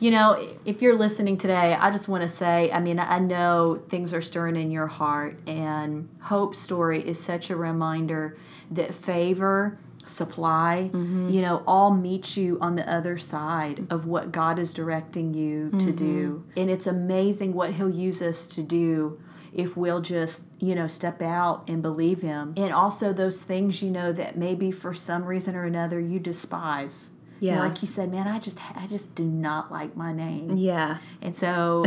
You 0.00 0.12
know, 0.12 0.48
if 0.64 0.80
you're 0.80 0.96
listening 0.96 1.38
today, 1.38 1.74
I 1.74 1.90
just 1.90 2.06
want 2.06 2.22
to 2.22 2.28
say, 2.28 2.70
I 2.70 2.78
mean, 2.78 3.00
I 3.00 3.18
know 3.18 3.82
things 3.88 4.14
are 4.14 4.20
stirring 4.20 4.54
in 4.54 4.70
your 4.70 4.86
heart, 4.86 5.36
and 5.48 6.08
Hope's 6.20 6.58
story 6.58 7.00
is 7.06 7.18
such 7.18 7.50
a 7.50 7.56
reminder 7.56 8.36
that 8.70 8.94
favor, 8.94 9.76
supply, 10.06 10.88
you 10.94 11.42
know, 11.42 11.64
all 11.66 11.90
meet 11.92 12.36
you 12.36 12.58
on 12.60 12.76
the 12.76 12.88
other 12.88 13.18
side 13.18 13.86
of 13.90 14.06
what 14.06 14.30
God 14.30 14.58
is 14.60 14.72
directing 14.72 15.34
you 15.34 15.70
to 15.80 15.90
do. 15.92 16.44
And 16.56 16.70
it's 16.70 16.86
amazing 16.86 17.52
what 17.52 17.72
He'll 17.72 17.90
use 17.90 18.22
us 18.22 18.46
to 18.48 18.62
do 18.62 19.20
if 19.52 19.76
we'll 19.76 20.00
just, 20.00 20.44
you 20.58 20.74
know, 20.74 20.86
step 20.86 21.20
out 21.22 21.68
and 21.68 21.82
believe 21.82 22.22
Him. 22.22 22.54
And 22.56 22.72
also 22.72 23.12
those 23.12 23.42
things, 23.44 23.82
you 23.82 23.90
know, 23.90 24.12
that 24.12 24.36
maybe 24.36 24.70
for 24.70 24.94
some 24.94 25.24
reason 25.24 25.56
or 25.56 25.64
another 25.64 25.98
you 26.00 26.18
despise. 26.18 27.08
You 27.40 27.52
know, 27.52 27.56
Yeah. 27.58 27.68
like 27.68 27.82
you 27.82 27.88
said, 27.88 28.10
man, 28.10 28.26
I 28.26 28.40
just 28.40 28.58
I 28.76 28.86
just 28.88 29.14
do 29.14 29.22
not 29.24 29.70
like 29.70 29.96
my 29.96 30.12
name. 30.12 30.56
Yeah. 30.56 30.98
And 31.22 31.36
so 31.36 31.84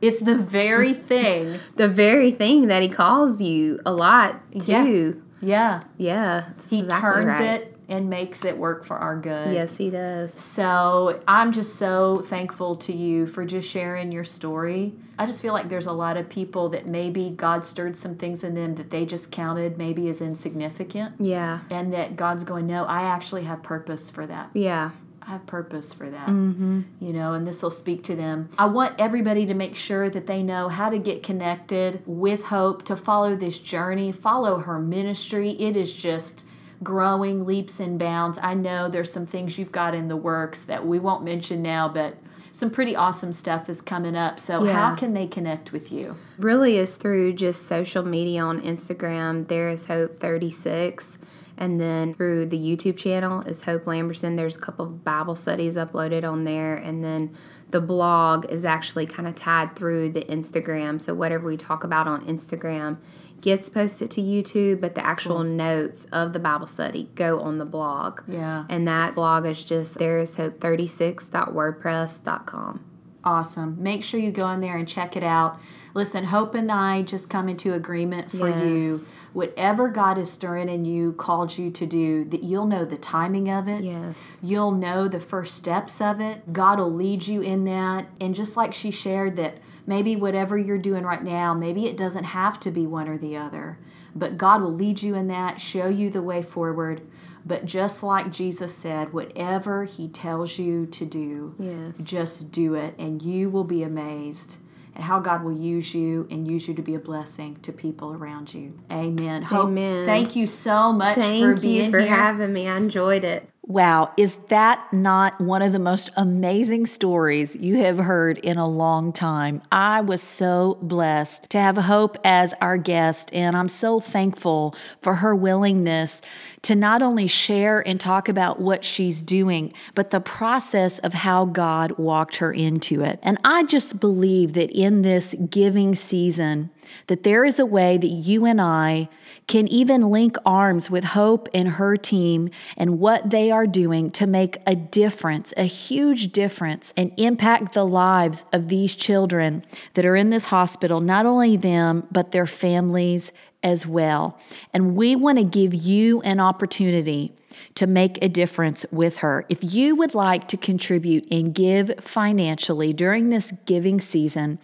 it's 0.00 0.20
the 0.20 0.34
very 0.34 0.94
thing. 1.12 1.58
The 1.76 1.88
very 1.88 2.30
thing 2.30 2.68
that 2.68 2.82
he 2.82 2.88
calls 2.88 3.42
you 3.42 3.78
a 3.84 3.92
lot 3.92 4.40
too. 4.58 5.22
Yeah. 5.42 5.82
Yeah. 5.98 6.44
that's 6.48 6.70
He 6.70 6.78
exactly 6.78 7.12
turns 7.24 7.34
right. 7.34 7.60
it 7.60 7.75
and 7.88 8.10
makes 8.10 8.44
it 8.44 8.56
work 8.58 8.84
for 8.84 8.96
our 8.96 9.16
good. 9.16 9.54
Yes, 9.54 9.76
he 9.76 9.90
does. 9.90 10.34
So 10.34 11.20
I'm 11.28 11.52
just 11.52 11.76
so 11.76 12.16
thankful 12.26 12.76
to 12.76 12.92
you 12.92 13.26
for 13.26 13.44
just 13.44 13.70
sharing 13.70 14.10
your 14.10 14.24
story. 14.24 14.94
I 15.18 15.26
just 15.26 15.40
feel 15.40 15.54
like 15.54 15.68
there's 15.68 15.86
a 15.86 15.92
lot 15.92 16.16
of 16.16 16.28
people 16.28 16.68
that 16.70 16.86
maybe 16.86 17.30
God 17.30 17.64
stirred 17.64 17.96
some 17.96 18.16
things 18.16 18.44
in 18.44 18.54
them 18.54 18.74
that 18.74 18.90
they 18.90 19.06
just 19.06 19.30
counted 19.30 19.78
maybe 19.78 20.08
as 20.08 20.20
insignificant. 20.20 21.14
Yeah. 21.20 21.60
And 21.70 21.92
that 21.92 22.16
God's 22.16 22.44
going, 22.44 22.66
no, 22.66 22.84
I 22.84 23.02
actually 23.02 23.44
have 23.44 23.62
purpose 23.62 24.10
for 24.10 24.26
that. 24.26 24.50
Yeah. 24.52 24.90
I 25.22 25.30
have 25.30 25.46
purpose 25.46 25.92
for 25.92 26.08
that. 26.08 26.28
Mm-hmm. 26.28 26.82
You 27.00 27.12
know, 27.12 27.32
and 27.32 27.46
this 27.46 27.62
will 27.62 27.70
speak 27.70 28.04
to 28.04 28.14
them. 28.14 28.48
I 28.58 28.66
want 28.66 29.00
everybody 29.00 29.46
to 29.46 29.54
make 29.54 29.74
sure 29.74 30.08
that 30.10 30.26
they 30.26 30.42
know 30.42 30.68
how 30.68 30.88
to 30.88 30.98
get 30.98 31.22
connected 31.22 32.02
with 32.06 32.44
Hope, 32.44 32.84
to 32.84 32.94
follow 32.94 33.34
this 33.34 33.58
journey, 33.58 34.12
follow 34.12 34.58
her 34.58 34.78
ministry. 34.78 35.50
It 35.50 35.76
is 35.76 35.92
just 35.92 36.44
growing 36.82 37.46
leaps 37.46 37.80
and 37.80 37.98
bounds. 37.98 38.38
I 38.42 38.54
know 38.54 38.88
there's 38.88 39.12
some 39.12 39.26
things 39.26 39.58
you've 39.58 39.72
got 39.72 39.94
in 39.94 40.08
the 40.08 40.16
works 40.16 40.62
that 40.64 40.86
we 40.86 40.98
won't 40.98 41.24
mention 41.24 41.62
now, 41.62 41.88
but 41.88 42.16
some 42.52 42.70
pretty 42.70 42.96
awesome 42.96 43.32
stuff 43.32 43.68
is 43.68 43.82
coming 43.82 44.16
up. 44.16 44.40
So, 44.40 44.64
Yeah. 44.64 44.72
how 44.72 44.94
can 44.94 45.12
they 45.12 45.26
connect 45.26 45.72
with 45.72 45.92
you? 45.92 46.14
Really 46.38 46.78
is 46.78 46.96
through 46.96 47.34
just 47.34 47.66
social 47.66 48.02
media 48.02 48.42
on 48.42 48.60
Instagram. 48.62 49.48
There 49.48 49.68
is 49.68 49.86
Hope 49.86 50.18
36. 50.18 51.18
And 51.58 51.80
then 51.80 52.12
through 52.12 52.46
the 52.46 52.58
YouTube 52.58 52.96
channel 52.98 53.40
is 53.40 53.62
Hope 53.62 53.84
Lamberson. 53.86 54.36
There's 54.36 54.56
a 54.56 54.60
couple 54.60 54.84
of 54.84 55.04
Bible 55.04 55.36
studies 55.36 55.76
uploaded 55.76 56.22
on 56.30 56.44
there. 56.44 56.76
And 56.76 57.02
then 57.02 57.30
the 57.70 57.80
blog 57.80 58.44
is 58.50 58.64
actually 58.66 59.06
kind 59.06 59.26
of 59.26 59.34
tied 59.34 59.74
through 59.74 60.10
the 60.10 60.22
Instagram. 60.24 61.00
So 61.00 61.14
whatever 61.14 61.46
we 61.46 61.56
talk 61.56 61.82
about 61.82 62.06
on 62.06 62.24
Instagram 62.26 62.98
gets 63.46 63.68
posted 63.68 64.10
to 64.10 64.20
YouTube, 64.20 64.80
but 64.80 64.96
the 64.96 65.06
actual 65.06 65.44
notes 65.44 66.06
of 66.06 66.32
the 66.32 66.40
Bible 66.40 66.66
study 66.66 67.08
go 67.14 67.38
on 67.38 67.58
the 67.58 67.64
blog. 67.64 68.22
Yeah. 68.26 68.64
And 68.68 68.88
that 68.88 69.14
blog 69.14 69.46
is 69.46 69.62
just 69.62 70.00
there 70.00 70.18
is 70.18 70.34
hope36.wordpress.com. 70.34 72.84
Awesome. 73.22 73.80
Make 73.80 74.02
sure 74.02 74.18
you 74.18 74.32
go 74.32 74.50
in 74.50 74.60
there 74.60 74.76
and 74.76 74.88
check 74.88 75.16
it 75.16 75.22
out. 75.22 75.60
Listen, 75.94 76.24
Hope 76.24 76.56
and 76.56 76.72
I 76.72 77.02
just 77.02 77.30
come 77.30 77.48
into 77.48 77.72
agreement 77.72 78.32
for 78.32 78.48
you. 78.48 78.98
Whatever 79.32 79.90
God 79.90 80.18
is 80.18 80.28
stirring 80.28 80.68
in 80.68 80.84
you, 80.84 81.12
called 81.12 81.56
you 81.56 81.70
to 81.70 81.86
do, 81.86 82.24
that 82.24 82.42
you'll 82.42 82.66
know 82.66 82.84
the 82.84 82.96
timing 82.96 83.48
of 83.48 83.68
it. 83.68 83.84
Yes. 83.84 84.40
You'll 84.42 84.72
know 84.72 85.06
the 85.06 85.20
first 85.20 85.54
steps 85.54 86.00
of 86.00 86.20
it. 86.20 86.52
God 86.52 86.80
will 86.80 86.92
lead 86.92 87.28
you 87.28 87.42
in 87.42 87.64
that. 87.66 88.08
And 88.20 88.34
just 88.34 88.56
like 88.56 88.74
she 88.74 88.90
shared, 88.90 89.36
that 89.36 89.58
maybe 89.86 90.16
whatever 90.16 90.58
you're 90.58 90.78
doing 90.78 91.04
right 91.04 91.22
now, 91.22 91.54
maybe 91.54 91.86
it 91.86 91.96
doesn't 91.96 92.24
have 92.24 92.58
to 92.60 92.70
be 92.70 92.86
one 92.86 93.08
or 93.08 93.16
the 93.18 93.36
other. 93.36 93.78
but 94.18 94.38
God 94.38 94.62
will 94.62 94.72
lead 94.72 95.02
you 95.02 95.14
in 95.14 95.28
that, 95.28 95.60
show 95.60 95.88
you 95.88 96.08
the 96.08 96.22
way 96.22 96.42
forward. 96.42 97.02
But 97.44 97.66
just 97.66 98.02
like 98.02 98.32
Jesus 98.32 98.74
said, 98.74 99.12
whatever 99.12 99.84
He 99.84 100.08
tells 100.08 100.58
you 100.58 100.86
to 100.86 101.04
do, 101.04 101.54
Yes. 101.58 102.02
just 102.02 102.50
do 102.50 102.72
it, 102.74 102.94
and 102.98 103.20
you 103.20 103.50
will 103.50 103.64
be 103.64 103.82
amazed 103.82 104.56
at 104.96 105.02
how 105.02 105.20
God 105.20 105.44
will 105.44 105.52
use 105.56 105.94
you 105.94 106.26
and 106.30 106.48
use 106.48 106.66
you 106.66 106.72
to 106.72 106.80
be 106.82 106.94
a 106.94 106.98
blessing 106.98 107.58
to 107.60 107.72
people 107.72 108.14
around 108.14 108.54
you. 108.54 108.72
Amen. 108.90 109.42
Hope- 109.42 109.66
Amen. 109.68 110.06
Thank 110.06 110.34
you 110.34 110.46
so 110.46 110.92
much 110.94 111.16
for 111.16 111.20
Thank 111.20 111.60
being 111.60 111.84
you 111.84 111.90
for 111.90 112.00
here. 112.00 112.08
having 112.08 112.54
me. 112.54 112.66
I 112.66 112.78
enjoyed 112.78 113.22
it. 113.22 113.46
Wow, 113.68 114.12
is 114.16 114.36
that 114.48 114.92
not 114.92 115.40
one 115.40 115.60
of 115.60 115.72
the 115.72 115.80
most 115.80 116.10
amazing 116.16 116.86
stories 116.86 117.56
you 117.56 117.78
have 117.78 117.98
heard 117.98 118.38
in 118.38 118.58
a 118.58 118.68
long 118.68 119.12
time? 119.12 119.60
I 119.72 120.02
was 120.02 120.22
so 120.22 120.78
blessed 120.82 121.50
to 121.50 121.58
have 121.58 121.76
Hope 121.76 122.16
as 122.22 122.54
our 122.60 122.78
guest, 122.78 123.34
and 123.34 123.56
I'm 123.56 123.68
so 123.68 123.98
thankful 123.98 124.76
for 125.02 125.14
her 125.14 125.34
willingness 125.34 126.22
to 126.62 126.76
not 126.76 127.02
only 127.02 127.26
share 127.26 127.80
and 127.84 127.98
talk 127.98 128.28
about 128.28 128.60
what 128.60 128.84
she's 128.84 129.20
doing, 129.20 129.72
but 129.96 130.10
the 130.10 130.20
process 130.20 131.00
of 131.00 131.12
how 131.12 131.44
God 131.44 131.98
walked 131.98 132.36
her 132.36 132.52
into 132.52 133.02
it. 133.02 133.18
And 133.20 133.36
I 133.44 133.64
just 133.64 133.98
believe 133.98 134.52
that 134.52 134.70
in 134.70 135.02
this 135.02 135.34
giving 135.50 135.96
season, 135.96 136.70
that 137.08 137.24
there 137.24 137.44
is 137.44 137.58
a 137.58 137.66
way 137.66 137.98
that 137.98 138.06
you 138.06 138.46
and 138.46 138.60
I 138.60 139.08
can 139.46 139.68
even 139.68 140.10
link 140.10 140.36
arms 140.44 140.90
with 140.90 141.04
Hope 141.04 141.48
and 141.54 141.68
her 141.68 141.96
team 141.96 142.50
and 142.76 142.98
what 142.98 143.30
they 143.30 143.50
are 143.50 143.66
doing 143.66 144.10
to 144.12 144.26
make 144.26 144.58
a 144.66 144.74
difference, 144.74 145.54
a 145.56 145.64
huge 145.64 146.32
difference, 146.32 146.92
and 146.96 147.12
impact 147.16 147.72
the 147.72 147.86
lives 147.86 148.44
of 148.52 148.68
these 148.68 148.94
children 148.94 149.64
that 149.94 150.04
are 150.04 150.16
in 150.16 150.30
this 150.30 150.46
hospital, 150.46 151.00
not 151.00 151.26
only 151.26 151.56
them, 151.56 152.06
but 152.10 152.32
their 152.32 152.46
families 152.46 153.32
as 153.62 153.86
well. 153.86 154.38
And 154.72 154.96
we 154.96 155.16
want 155.16 155.38
to 155.38 155.44
give 155.44 155.74
you 155.74 156.20
an 156.22 156.40
opportunity 156.40 157.32
to 157.74 157.86
make 157.86 158.22
a 158.22 158.28
difference 158.28 158.84
with 158.90 159.18
her. 159.18 159.46
If 159.48 159.58
you 159.62 159.96
would 159.96 160.14
like 160.14 160.46
to 160.48 160.56
contribute 160.56 161.26
and 161.30 161.54
give 161.54 161.92
financially 162.00 162.92
during 162.92 163.30
this 163.30 163.52
giving 163.64 164.00
season 164.00 164.58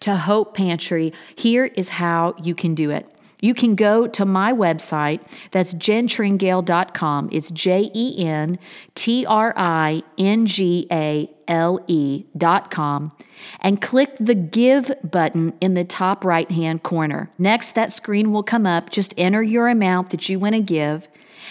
to 0.00 0.16
Hope 0.16 0.56
Pantry, 0.56 1.12
here 1.36 1.66
is 1.66 1.90
how 1.90 2.34
you 2.42 2.54
can 2.54 2.74
do 2.74 2.90
it. 2.90 3.06
You 3.40 3.54
can 3.54 3.74
go 3.74 4.06
to 4.06 4.24
my 4.24 4.52
website. 4.52 5.20
That's 5.50 5.74
jentringale.com. 5.74 7.28
It's 7.32 7.50
J 7.50 7.90
E 7.94 8.24
N 8.24 8.58
T 8.94 9.24
R 9.26 9.54
I 9.56 10.02
N 10.16 10.46
G 10.46 10.86
A 10.90 11.30
L 11.46 11.80
E 11.86 12.24
dot 12.36 12.70
com 12.70 13.12
and 13.60 13.80
click 13.80 14.16
the 14.18 14.34
Give 14.34 14.92
button 15.02 15.54
in 15.60 15.74
the 15.74 15.84
top 15.84 16.24
right 16.24 16.50
hand 16.50 16.82
corner. 16.82 17.30
Next, 17.38 17.72
that 17.72 17.92
screen 17.92 18.32
will 18.32 18.42
come 18.42 18.66
up. 18.66 18.90
Just 18.90 19.14
enter 19.16 19.42
your 19.42 19.68
amount 19.68 20.10
that 20.10 20.28
you 20.28 20.38
want 20.38 20.54
to 20.54 20.60
give 20.60 21.08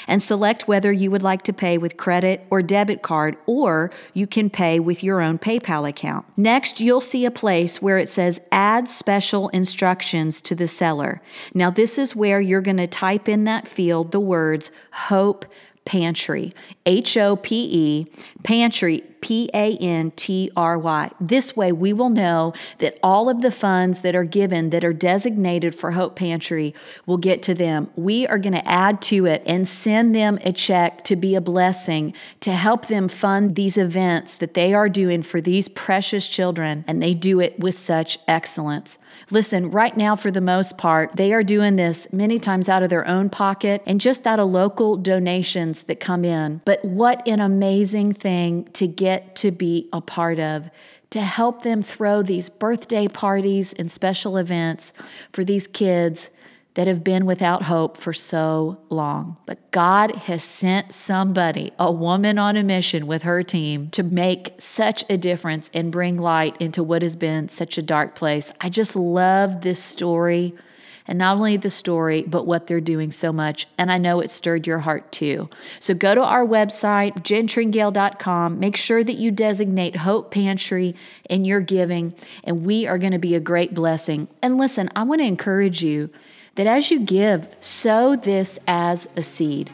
and 0.08 0.22
select 0.22 0.68
whether 0.68 0.92
you 0.92 1.12
would 1.12 1.24
like 1.24 1.44
to 1.44 1.54
pay 1.54 1.78
with 1.78 1.98
credit 1.98 2.46
or 2.50 2.62
debit 2.62 3.02
card, 3.02 3.38
or 3.46 3.92
you 4.14 4.26
can 4.26 4.50
pay 4.50 4.80
with 4.80 5.04
your 5.04 5.22
own 5.22 5.38
PayPal 5.38 5.88
account. 5.88 6.26
Next, 6.38 6.80
you'll 6.80 7.02
see 7.02 7.26
a 7.26 7.32
place 7.32 7.82
where 7.82 7.98
it 7.98 8.10
says 8.10 8.40
Add 8.52 8.88
Special 8.88 9.50
Instructions 9.50 10.42
to 10.42 10.56
the 10.56 10.68
Seller. 10.68 11.22
Now, 11.54 11.70
this 11.70 11.98
is 11.98 12.16
where 12.16 12.40
you're 12.40 12.62
going 12.62 12.78
to 12.78 12.88
type 12.88 13.28
in 13.28 13.44
that 13.44 13.68
field 13.68 14.12
the 14.12 14.20
words 14.20 14.72
Hope 14.92 15.46
Pantry, 15.86 16.52
H 16.86 17.16
O 17.18 17.36
P 17.38 17.70
E, 17.72 18.08
Pantry, 18.44 19.04
P 19.22 19.50
A 19.54 19.78
N 19.78 20.12
T 20.12 20.52
R 20.56 20.78
Y. 20.78 21.12
This 21.20 21.56
way, 21.56 21.72
we 21.72 21.94
will 21.94 22.10
know 22.10 22.54
that 22.80 22.98
all 23.02 23.30
of 23.30 23.42
the 23.42 23.52
funds 23.52 24.02
that 24.02 24.16
are 24.16 24.24
given 24.24 24.70
that 24.70 24.84
are 24.84 24.94
designated 24.94 25.74
for 25.74 25.92
Hope 25.92 26.16
Pantry 26.16 26.74
will 27.06 27.18
get 27.18 27.42
to 27.44 27.54
them. 27.54 27.90
We 27.96 28.28
are 28.28 28.38
going 28.38 28.54
to 28.54 28.68
add 28.68 29.02
to 29.04 29.26
it 29.26 29.44
and 29.46 29.68
send 29.68 30.14
them 30.14 30.38
a 30.44 30.52
check 30.52 31.04
to 31.06 31.16
be 31.16 31.36
a 31.36 31.42
blessing 31.42 32.14
to 32.42 32.52
help 32.52 32.88
them 32.88 33.08
fund 33.08 33.56
these 33.56 33.78
events 33.78 34.36
that 34.36 34.54
they 34.54 34.74
are 34.74 34.90
doing 34.90 35.24
for 35.24 35.42
these 35.42 35.68
precious 35.68 36.28
children, 36.28 36.84
and 36.88 37.02
they 37.02 37.14
do 37.14 37.40
it 37.40 37.60
with 37.60 37.76
such 37.76 38.20
excellence. 38.28 38.98
Listen, 39.32 39.72
right 39.72 39.96
now, 39.98 40.16
for 40.16 40.30
the 40.30 40.42
most 40.42 40.78
part, 40.78 41.16
they 41.16 41.34
are 41.34 41.44
doing 41.44 41.76
this 41.76 42.12
many 42.14 42.40
times 42.40 42.70
out 42.70 42.84
of 42.84 42.90
their 42.90 43.08
own 43.08 43.30
pocket 43.30 43.82
and 43.86 44.00
just 44.00 44.28
out 44.28 44.40
of 44.40 44.50
local 44.50 44.96
donations 44.96 45.84
that 45.84 46.00
come 46.00 46.24
in. 46.24 46.62
But 46.66 46.84
what 46.86 47.28
an 47.28 47.40
amazing 47.40 48.14
thing 48.14 48.66
to 48.74 48.88
get 48.88 49.07
to 49.36 49.52
be 49.52 49.90
a 49.92 50.02
part 50.02 50.40
of. 50.40 50.70
To 51.12 51.22
help 51.22 51.64
them 51.64 51.82
throw 51.82 52.22
these 52.22 52.50
birthday 52.50 53.08
parties 53.08 53.74
and 53.74 53.90
special 53.90 54.38
events 54.38 54.94
for 55.32 55.44
these 55.44 55.66
kids 55.66 56.30
that 56.78 56.86
have 56.86 57.04
been 57.04 57.26
without 57.26 57.64
hope 57.64 57.98
for 57.98 58.14
so 58.14 58.78
long. 58.90 59.36
But 59.48 59.72
God 59.72 60.16
has 60.16 60.44
sent 60.44 60.94
somebody, 60.94 61.74
a 61.80 61.92
woman 61.92 62.38
on 62.38 62.56
a 62.56 62.64
mission 62.64 63.08
with 63.08 63.24
her 63.24 63.42
team, 63.42 63.90
to 63.92 64.04
make 64.04 64.54
such 64.60 65.04
a 65.10 65.18
difference 65.18 65.72
and 65.74 65.92
bring 65.92 66.18
light 66.18 66.56
into 66.60 66.84
what 66.84 67.02
has 67.02 67.16
been 67.16 67.50
such 67.50 67.80
a 67.80 67.82
dark 67.82 68.14
place. 68.14 68.52
I 68.62 68.70
just 68.70 68.96
love 68.96 69.62
this 69.62 69.84
story. 69.84 70.54
And 71.08 71.18
not 71.18 71.38
only 71.38 71.58
the 71.58 71.70
story, 71.70 72.24
but 72.24 72.46
what 72.46 72.68
they're 72.68 72.82
doing 72.82 73.12
so 73.12 73.32
much. 73.32 73.68
And 73.78 73.92
I 73.92 73.98
know 73.98 74.20
it 74.20 74.30
stirred 74.30 74.68
your 74.68 74.80
heart 74.80 75.12
too. 75.12 75.50
So 75.80 75.94
go 75.94 76.14
to 76.14 76.22
our 76.22 76.46
website, 76.46 77.24
jentringale.com. 77.24 78.60
Make 78.60 78.76
sure 78.76 79.04
that 79.04 79.18
you 79.18 79.32
designate 79.32 79.98
Hope 79.98 80.32
Pantry 80.32 80.96
in 81.30 81.46
your 81.46 81.62
giving, 81.62 82.14
and 82.44 82.66
we 82.66 82.86
are 82.88 82.98
going 82.98 83.14
to 83.14 83.20
be 83.20 83.36
a 83.36 83.40
great 83.40 83.74
blessing. 83.74 84.28
And 84.42 84.58
listen, 84.58 84.90
I 84.96 85.04
want 85.04 85.22
to 85.22 85.28
encourage 85.28 85.84
you 85.84 86.10
that 86.56 86.68
as 86.68 86.92
you 86.92 87.00
give, 87.00 87.48
sow 87.60 88.16
this 88.16 88.60
as 88.68 89.08
a 89.16 89.24
seed. 89.24 89.72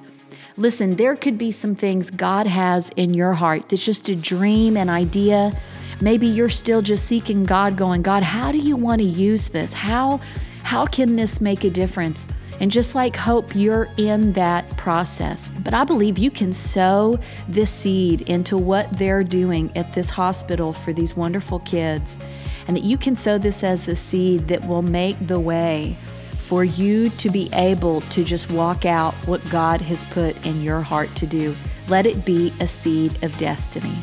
Listen, 0.55 0.97
there 0.97 1.15
could 1.15 1.37
be 1.37 1.51
some 1.51 1.73
things 1.73 2.11
God 2.11 2.45
has 2.45 2.89
in 2.95 3.13
your 3.13 3.33
heart 3.33 3.69
that's 3.69 3.83
just 3.83 4.07
a 4.09 4.15
dream, 4.15 4.77
an 4.77 4.89
idea. 4.89 5.59
Maybe 5.99 6.27
you're 6.27 6.49
still 6.49 6.81
just 6.81 7.05
seeking 7.05 7.43
God, 7.43 7.75
going, 7.75 8.03
God, 8.03 8.21
how 8.21 8.51
do 8.51 8.59
you 8.59 8.75
want 8.75 8.99
to 9.01 9.07
use 9.07 9.47
this? 9.47 9.73
How, 9.73 10.19
how 10.63 10.85
can 10.85 11.15
this 11.15 11.39
make 11.39 11.63
a 11.63 11.69
difference? 11.69 12.25
And 12.59 12.71
just 12.71 12.95
like 12.95 13.15
hope, 13.15 13.55
you're 13.55 13.89
in 13.97 14.33
that 14.33 14.77
process. 14.77 15.51
But 15.63 15.73
I 15.73 15.83
believe 15.83 16.17
you 16.17 16.31
can 16.31 16.53
sow 16.53 17.19
this 17.47 17.69
seed 17.69 18.21
into 18.29 18.57
what 18.57 18.97
they're 18.97 19.23
doing 19.23 19.75
at 19.75 19.93
this 19.93 20.09
hospital 20.09 20.71
for 20.71 20.93
these 20.93 21.15
wonderful 21.15 21.59
kids, 21.59 22.17
and 22.67 22.77
that 22.77 22.83
you 22.83 22.97
can 22.97 23.15
sow 23.15 23.37
this 23.37 23.63
as 23.63 23.87
a 23.87 23.95
seed 23.95 24.47
that 24.47 24.65
will 24.67 24.81
make 24.81 25.17
the 25.27 25.39
way 25.39 25.97
for 26.39 26.63
you 26.63 27.09
to 27.09 27.29
be 27.29 27.49
able 27.53 28.01
to 28.01 28.23
just 28.23 28.51
walk 28.51 28.85
out 28.85 29.13
what 29.25 29.41
God 29.49 29.81
has 29.81 30.03
put 30.03 30.45
in 30.45 30.61
your 30.61 30.81
heart 30.81 31.13
to 31.15 31.25
do. 31.25 31.55
Let 31.87 32.05
it 32.05 32.23
be 32.25 32.53
a 32.59 32.67
seed 32.67 33.23
of 33.23 33.37
destiny. 33.37 33.97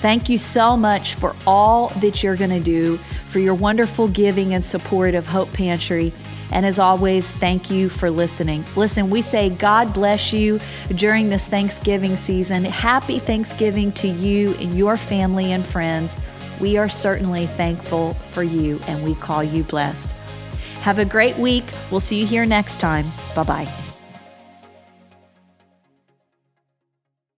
Thank 0.00 0.30
you 0.30 0.38
so 0.38 0.78
much 0.78 1.14
for 1.14 1.36
all 1.46 1.88
that 2.00 2.22
you're 2.22 2.36
going 2.36 2.50
to 2.50 2.60
do, 2.60 2.96
for 3.26 3.38
your 3.38 3.54
wonderful 3.54 4.08
giving 4.08 4.54
and 4.54 4.64
support 4.64 5.14
of 5.14 5.26
Hope 5.26 5.52
Pantry. 5.52 6.12
And 6.52 6.64
as 6.64 6.78
always, 6.78 7.30
thank 7.30 7.70
you 7.70 7.90
for 7.90 8.10
listening. 8.10 8.64
Listen, 8.76 9.10
we 9.10 9.20
say 9.20 9.50
God 9.50 9.92
bless 9.92 10.32
you 10.32 10.58
during 10.96 11.28
this 11.28 11.46
Thanksgiving 11.46 12.16
season. 12.16 12.64
Happy 12.64 13.18
Thanksgiving 13.18 13.92
to 13.92 14.08
you 14.08 14.54
and 14.54 14.76
your 14.76 14.96
family 14.96 15.52
and 15.52 15.64
friends. 15.64 16.16
We 16.60 16.78
are 16.78 16.88
certainly 16.88 17.46
thankful 17.46 18.14
for 18.14 18.42
you 18.42 18.80
and 18.88 19.04
we 19.04 19.14
call 19.14 19.44
you 19.44 19.64
blessed. 19.64 20.10
Have 20.80 20.98
a 20.98 21.04
great 21.04 21.36
week. 21.36 21.64
We'll 21.90 22.00
see 22.00 22.20
you 22.20 22.26
here 22.26 22.46
next 22.46 22.80
time. 22.80 23.06
Bye 23.34 23.44
bye. 23.44 23.89